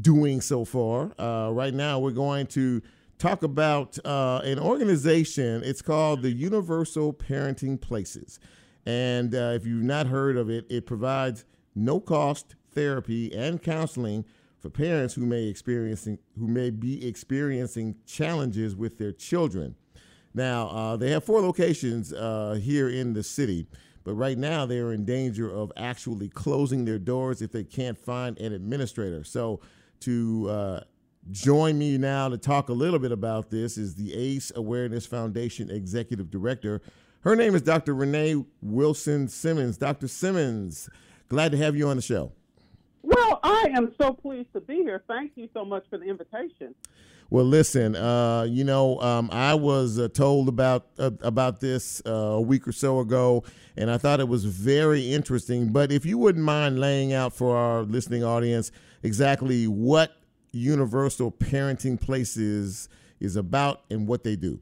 [0.00, 1.12] doing so far.
[1.18, 2.80] Uh, right now, we're going to
[3.18, 5.62] talk about an organization.
[5.64, 8.40] It's called the Universal Parenting Places.
[8.84, 14.24] And if you've not heard of it, it provides no cost therapy and counseling
[14.62, 19.74] for parents who may experiencing who may be experiencing challenges with their children.
[20.34, 23.66] Now uh, they have four locations uh, here in the city,
[24.04, 27.98] but right now they are in danger of actually closing their doors if they can't
[27.98, 29.24] find an administrator.
[29.24, 29.60] So
[30.00, 30.80] to uh,
[31.32, 35.70] join me now to talk a little bit about this is the ACE Awareness Foundation
[35.70, 36.80] Executive Director.
[37.22, 37.94] Her name is Dr.
[37.94, 39.76] Renee Wilson Simmons.
[39.76, 40.06] Dr.
[40.06, 40.88] Simmons,
[41.28, 42.32] glad to have you on the show.
[43.02, 45.02] Well, I am so pleased to be here.
[45.08, 46.74] Thank you so much for the invitation.
[47.30, 52.10] Well, listen, uh, you know, um, I was uh, told about uh, about this uh,
[52.10, 53.42] a week or so ago,
[53.76, 55.72] and I thought it was very interesting.
[55.72, 58.70] But if you wouldn't mind laying out for our listening audience
[59.02, 60.12] exactly what
[60.52, 62.88] Universal Parenting Places
[63.18, 64.60] is about and what they do.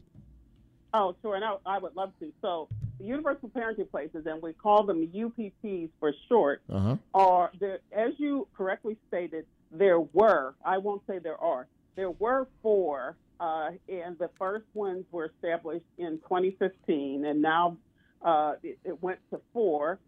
[0.93, 2.32] Oh, sure, and I, I would love to.
[2.43, 2.68] So,
[2.99, 6.97] the Universal Parenting Places, and we call them UPPs for short, Uh huh.
[7.14, 7.78] are there.
[7.93, 10.55] As you correctly stated, there were.
[10.64, 11.66] I won't say there are.
[11.97, 17.76] There were four, uh, and the first ones were established in 2015, and now
[18.22, 19.99] uh, it, it went to four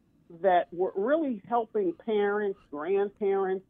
[0.43, 3.65] that were really helping parents, grandparents,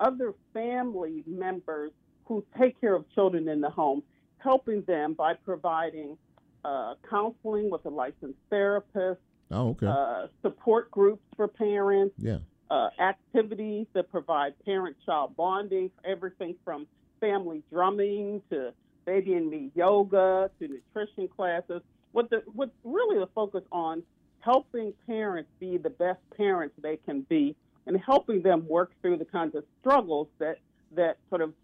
[0.00, 1.92] other family members
[2.26, 4.02] who take care of children in the home,
[4.38, 6.16] helping them by providing
[6.64, 9.86] uh, counseling with a licensed therapist, Oh, okay.
[9.86, 12.38] uh, support groups for parents, yeah.
[12.70, 16.86] uh, activities that provide parent-child bonding, everything from
[17.20, 18.72] family drumming to
[19.06, 21.80] baby and me yoga to nutrition classes.
[22.12, 24.02] What the what really the focus on
[24.40, 27.56] helping parents be the best parents they can be
[27.86, 30.58] and helping them work through the kinds of struggles that
[30.94, 31.54] that sort of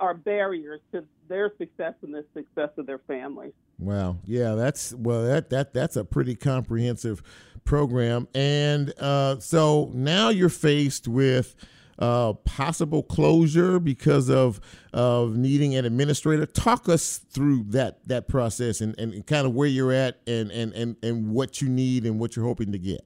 [0.00, 3.52] are barriers to their success and the success of their families.
[3.78, 4.18] Wow.
[4.24, 7.22] Yeah, that's well that that that's a pretty comprehensive
[7.64, 8.28] program.
[8.34, 11.56] And uh, so now you're faced with
[11.98, 14.60] uh, possible closure because of
[14.92, 16.46] of needing an administrator.
[16.46, 20.72] Talk us through that that process and, and kind of where you're at and, and,
[20.72, 23.02] and, and what you need and what you're hoping to get.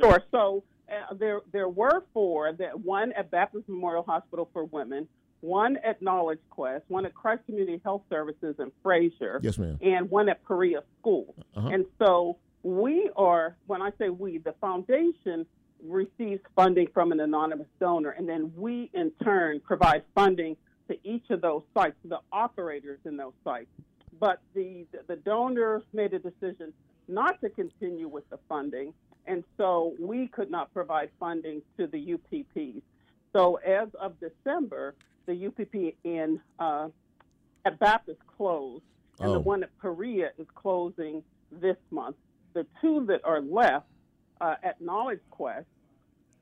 [0.00, 0.22] Sure.
[0.30, 2.52] So uh, there there were four.
[2.52, 5.08] That one at Baptist Memorial Hospital for Women,
[5.40, 9.78] one at Knowledge Quest, one at Christ Community Health Services in Frayser, Yes, ma'am.
[9.82, 11.34] and one at Perea School.
[11.56, 11.68] Uh-huh.
[11.68, 15.46] And so we are, when I say we, the foundation
[15.84, 20.56] receives funding from an anonymous donor, and then we in turn provide funding
[20.88, 23.68] to each of those sites, the operators in those sites.
[24.18, 26.72] But the the donor made a decision
[27.06, 28.92] not to continue with the funding,
[29.26, 32.82] and so we could not provide funding to the UPPs.
[33.32, 34.96] So as of December,
[35.28, 36.88] the UPP in uh,
[37.64, 38.82] at Baptist closed,
[39.20, 39.34] and Oh.
[39.34, 41.22] the one at Perea is closing
[41.52, 42.16] this month.
[42.54, 43.86] The two that are left
[44.40, 45.66] uh, at Knowledge Quest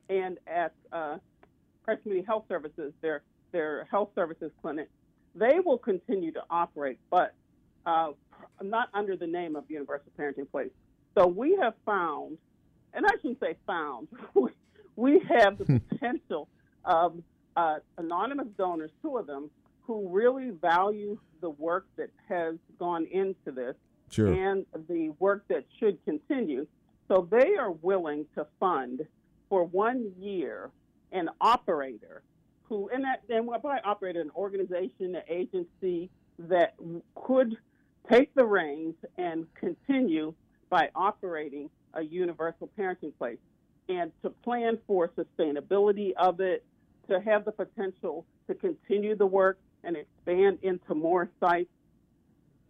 [0.09, 1.19] and at uh,
[1.85, 3.23] Christ Community Health Services, their
[3.53, 4.89] their health services clinic,
[5.35, 7.35] they will continue to operate, but
[7.87, 8.13] uh,
[8.63, 10.71] not under the name of Universal Parenting Place.
[11.17, 12.39] So we have found,
[12.93, 14.09] and I shouldn't say found,
[14.97, 16.49] we have the potential
[16.85, 17.17] of
[17.57, 19.51] uh, anonymous donors, two of them,
[19.83, 23.77] who really value the work that has gone into this
[24.11, 24.33] Sure.
[24.33, 26.67] and the work that should continue.
[27.09, 29.07] So they are willing to fund
[29.49, 30.71] for one year
[31.13, 32.23] an operator
[32.65, 36.75] who, and that, and by operator, an organization, an agency that
[37.15, 37.57] could
[38.11, 40.35] take the reins and continue
[40.69, 43.39] by operating a universal parenting place
[43.89, 46.65] and to plan for sustainability of it,
[47.09, 51.71] to have the potential to continue the work and expand into more sites.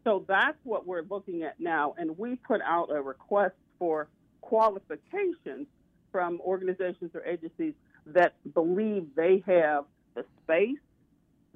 [0.05, 1.95] So that's what we're looking at now.
[1.99, 4.09] And we put out a request for
[4.41, 5.67] qualifications
[6.13, 7.75] from organizations or agencies
[8.07, 9.85] that believe they have
[10.15, 10.79] the space,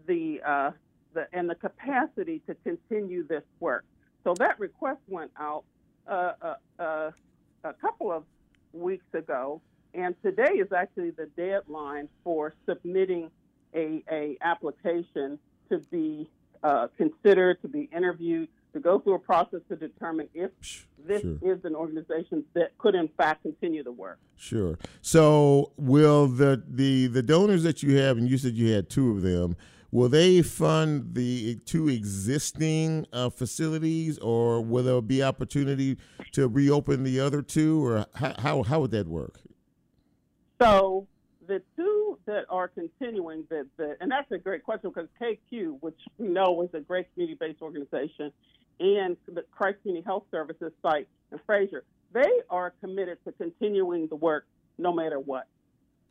[0.07, 0.71] the, uh,
[1.15, 3.85] the and the capacity to continue this work.
[4.25, 5.65] So that request went out
[6.07, 7.11] uh, uh, uh,
[7.65, 8.25] a couple of
[8.73, 9.61] weeks ago,
[9.95, 13.31] and today is actually the deadline for submitting
[13.75, 15.39] a, a application
[15.69, 16.29] to be
[16.63, 20.51] uh, considered, to be interviewed, to go through a process to determine if
[21.07, 21.39] this sure.
[21.43, 24.19] is an organization that could in fact continue the work.
[24.37, 24.79] Sure.
[25.01, 29.11] So, will the the the donors that you have, and you said you had two
[29.11, 29.57] of them,
[29.91, 35.99] will they fund the two existing uh, facilities, or will there be opportunity
[36.33, 39.41] to reopen the other two, or how how, how would that work?
[40.61, 41.07] So
[41.47, 45.99] the two that are continuing, that the, and that's a great question because KQ, which
[46.19, 48.33] we know is a great community-based organization,
[48.79, 51.83] and the Christ Community Health Services site in Frayser,
[52.13, 54.47] they are committed to continuing the work
[54.79, 55.47] no matter what.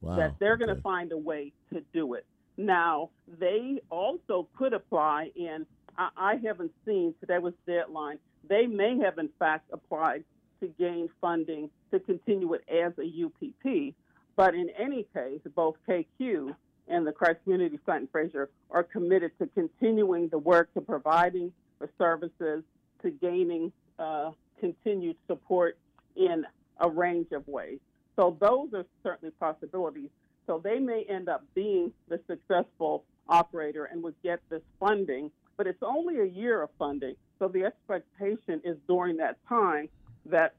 [0.01, 0.15] Wow.
[0.15, 2.25] That they're going to find a way to do it.
[2.57, 5.65] Now they also could apply, and
[5.97, 8.19] I, I haven't seen today was deadline.
[8.47, 10.23] They may have in fact applied
[10.61, 13.95] to gain funding to continue it as a UPP.
[14.39, 16.55] But in any case, both KQ
[16.87, 21.51] and the Christ Community Site in Frayser are committed to continuing the work, to providing
[21.79, 22.63] the services,
[23.01, 24.31] to gaining uh,
[24.61, 25.77] continued support
[26.15, 26.45] in
[26.79, 27.79] a range of ways.
[28.15, 30.09] So those are certainly possibilities.
[30.47, 35.67] So they may end up being the successful operator and would get this funding, but
[35.67, 37.15] it's only a year of funding.
[37.39, 39.89] So the expectation is during that time
[40.27, 40.55] that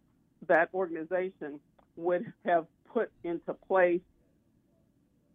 [0.48, 1.60] that organization
[1.96, 4.00] would have put into place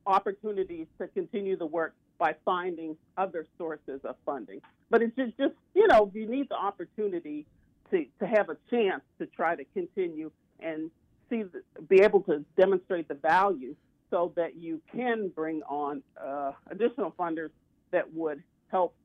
[0.05, 4.61] opportunities to continue the work by finding other sources of funding.
[4.89, 7.45] But it's just, just you know, you need the opportunity
[7.91, 10.91] to, to have a chance to try to continue and
[11.29, 13.75] see, the, be able to demonstrate the value
[14.09, 17.49] so that you can bring on uh, additional funders
[17.91, 18.41] that would
[18.71, 18.95] help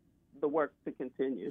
[0.41, 1.51] the work to continue.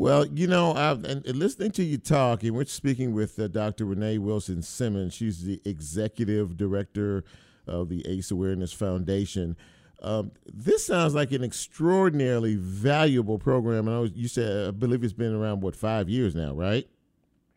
[0.00, 3.84] Well, you know, I've, and, listening to you talk, and we're speaking with uh, Dr.
[3.84, 5.12] Renee Wilson Simmons.
[5.12, 7.22] She's the executive director
[7.66, 9.58] of the ACE Awareness Foundation.
[10.00, 13.88] Um, this sounds like an extraordinarily valuable program.
[13.88, 16.88] And I was, you said, I believe it's been around what five years now, right?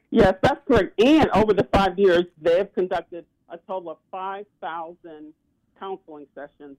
[0.10, 1.02] Yes, that's correct.
[1.02, 5.34] And over the five years, they've conducted a total of five thousand
[5.80, 6.76] counseling sessions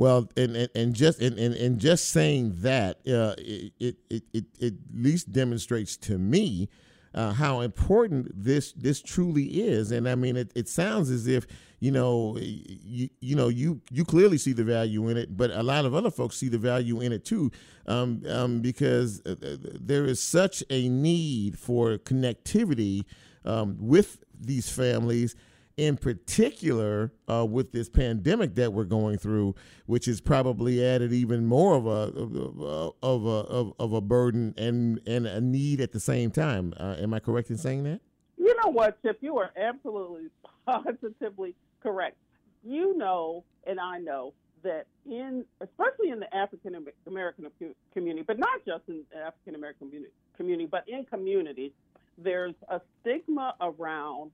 [0.00, 4.22] Well, and, and, and just and, and, and just saying that uh, it, it, it,
[4.32, 6.70] it at least demonstrates to me
[7.14, 9.92] uh, how important this this truly is.
[9.92, 11.46] And I mean, it, it sounds as if
[11.80, 15.62] you know you, you know you you clearly see the value in it, but a
[15.62, 17.52] lot of other folks see the value in it too,
[17.86, 19.34] um, um, because uh,
[19.78, 23.04] there is such a need for connectivity
[23.44, 25.36] um, with these families
[25.76, 29.54] in particular uh, with this pandemic that we're going through,
[29.86, 35.00] which has probably added even more of a of a of, of a burden and
[35.06, 36.74] and a need at the same time.
[36.78, 38.00] Uh, am I correct in saying that?
[38.36, 39.18] You know what, Chip?
[39.20, 40.28] You are absolutely
[40.66, 42.16] positively correct.
[42.62, 47.46] You know, and I know that in, especially in the African American
[47.92, 49.90] community, but not just in the African American
[50.36, 51.72] community, but in communities,
[52.18, 54.32] there's a stigma around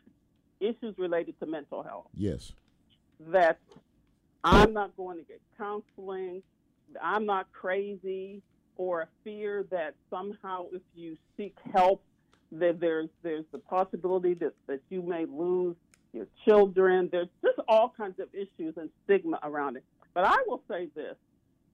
[0.60, 2.06] issues related to mental health.
[2.14, 2.52] Yes.
[3.28, 3.58] That
[4.44, 6.42] I'm not going to get counseling,
[7.02, 8.42] I'm not crazy,
[8.76, 12.02] or a fear that somehow if you seek help,
[12.52, 15.76] that there's there's the possibility that, that you may lose
[16.12, 17.08] your children.
[17.10, 19.84] There's just all kinds of issues and stigma around it.
[20.14, 21.16] But I will say this: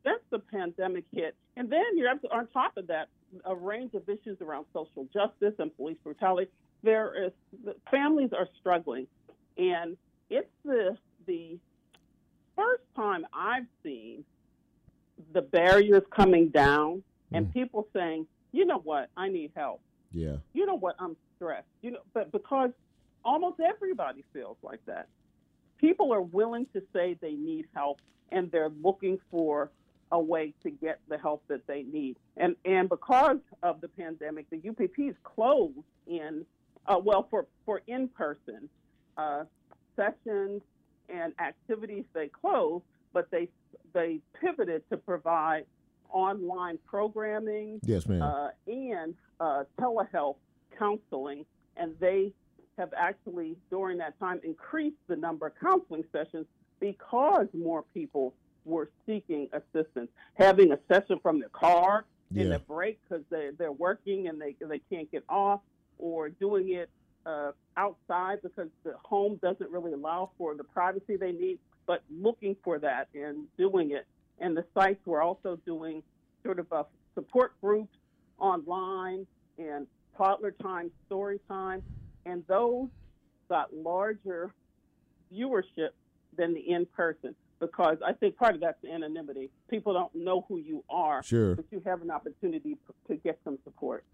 [0.04, 3.08] since the pandemic hit, and then you're on top of that,
[3.44, 6.50] a range of issues around social justice and police brutality.
[6.82, 7.32] There is
[7.64, 9.06] the families are struggling,
[9.56, 9.96] and
[10.30, 11.58] it's the the
[12.56, 14.24] first time I've seen
[15.32, 17.02] the barriers coming down
[17.32, 17.52] and Mm.
[17.52, 19.80] people saying, you know what, I need help.
[20.10, 20.36] Yeah.
[20.52, 21.68] You know what, I'm stressed.
[21.80, 22.72] You know, but because
[23.24, 25.08] almost everybody feels like that.
[25.78, 29.70] People are willing to say they need help and they're looking for
[30.10, 32.16] a way to get the help that they need.
[32.36, 36.44] And and because of the pandemic, the UPP is closed in
[36.86, 38.68] uh, well for for in person
[39.16, 39.44] uh,
[39.96, 40.62] sessions
[41.08, 42.04] and activities.
[42.14, 43.48] They closed, but they
[43.92, 45.64] they pivoted to provide
[46.10, 48.22] online programming Yes, ma'am.
[48.22, 50.36] uh, and uh, telehealth
[50.78, 51.44] counseling,
[51.76, 52.32] and they
[52.78, 56.46] have actually during that time increased the number of counseling sessions
[56.80, 62.04] because more people were seeking assistance, having a session from their car
[62.34, 62.48] in Yeah.
[62.50, 65.60] their break because they they're working and they they can't get off,
[66.02, 66.90] or doing it
[67.24, 72.56] uh, outside because the home doesn't really allow for the privacy they need, but looking
[72.64, 74.04] for that and doing it.
[74.40, 76.02] And the sites were also doing
[76.42, 76.84] sort of a
[77.14, 77.96] support groups
[78.38, 79.26] online
[79.56, 79.86] and
[80.16, 81.82] toddler time, story time,
[82.26, 82.88] and those
[83.48, 84.52] got larger
[85.32, 85.90] viewership
[86.36, 89.48] than the in person because I think part of that's the anonymity.
[89.70, 91.54] People don't know who you are, Sure.
[91.54, 94.04] but you have an opportunity p- to get some support.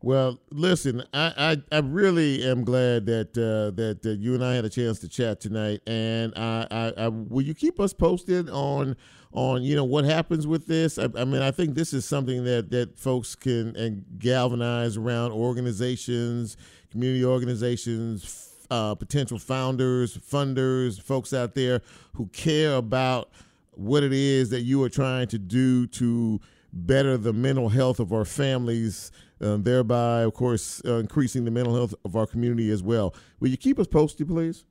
[0.00, 4.54] Well, listen, I, I, I really am glad that uh, that that you and I
[4.54, 8.48] had a chance to chat tonight, and I, I, I will you keep us posted
[8.48, 8.96] on
[9.32, 10.98] on you know what happens with this.
[10.98, 15.32] I, I mean, I think this is something that that folks can and galvanize around
[15.32, 16.56] organizations,
[16.90, 21.82] community organizations, uh, potential founders, funders, folks out there
[22.14, 23.30] who care about
[23.72, 26.40] what it is that you are trying to do to
[26.72, 29.10] better the mental health of our families,
[29.40, 33.14] um, thereby, of course, uh, increasing the mental health of our community as well.
[33.40, 34.64] Will you keep us posted, please?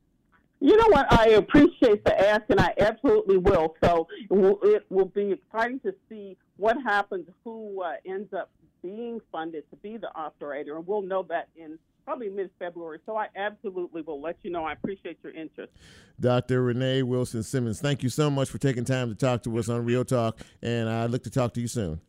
[0.60, 1.12] You know what?
[1.12, 3.76] I appreciate the ask, and I absolutely will.
[3.84, 8.50] So it will, it will be exciting to see what happens, who uh, ends up
[8.82, 13.00] being funded to be the operator, and we'll know that in probably mid-February.
[13.04, 14.64] So I absolutely will let you know.
[14.64, 15.72] I appreciate your interest.
[16.18, 16.62] Dr.
[16.62, 19.84] Renee Wilson Simmons, thank you so much for taking time to talk to us on
[19.84, 22.00] Real Talk, and I look to talk to you soon.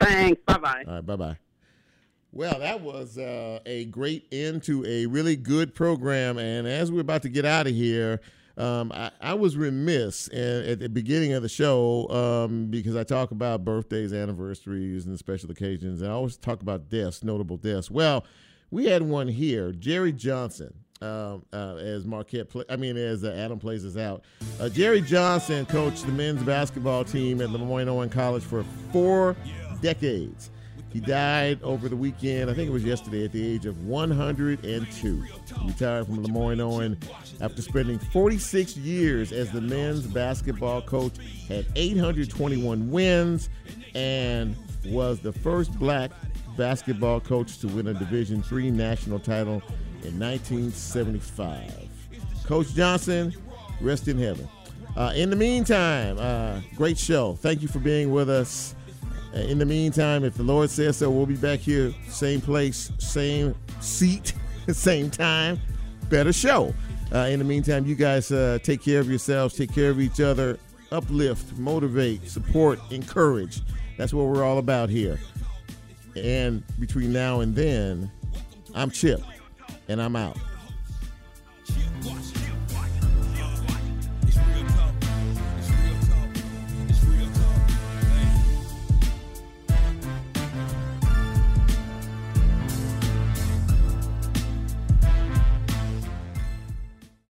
[0.00, 0.42] Thanks.
[0.44, 0.84] Bye bye.
[0.86, 1.36] All right, bye bye.
[2.32, 6.38] Well, that was uh, a great end to a really good program.
[6.38, 8.20] And as we're about to get out of here,
[8.56, 13.02] um, I, I was remiss in, at the beginning of the show um, because I
[13.02, 16.02] talk about birthdays, anniversaries, and special occasions.
[16.02, 17.90] And I always talk about deaths, notable deaths.
[17.90, 18.24] Well,
[18.70, 20.74] we had one here, Jerry Johnson.
[21.02, 24.22] Um, uh, as Marquette, play, I mean, as uh, Adam plays us out,
[24.60, 29.34] uh, Jerry Johnson coached the men's basketball team at LeMoyne Owen College for four
[29.80, 30.50] decades.
[30.92, 35.22] He died over the weekend, I think it was yesterday, at the age of 102.
[35.22, 36.98] He retired from LeMoyne Owen
[37.40, 41.14] after spending 46 years as the men's basketball coach,
[41.48, 43.48] had 821 wins,
[43.94, 44.54] and
[44.84, 46.10] was the first black
[46.56, 49.62] basketball coach to win a Division III national title
[50.02, 51.88] in 1975.
[52.44, 53.34] Coach Johnson,
[53.80, 54.48] rest in heaven.
[54.96, 57.34] Uh, in the meantime, uh, great show.
[57.36, 58.74] Thank you for being with us.
[59.34, 62.90] Uh, in the meantime, if the Lord says so, we'll be back here, same place,
[62.98, 64.34] same seat,
[64.68, 65.60] same time,
[66.08, 66.74] better show.
[67.12, 70.20] Uh, in the meantime, you guys uh, take care of yourselves, take care of each
[70.20, 70.58] other,
[70.90, 73.62] uplift, motivate, support, encourage.
[73.96, 75.18] That's what we're all about here.
[76.16, 78.10] And between now and then,
[78.74, 79.22] I'm Chip,
[79.88, 80.36] and I'm out.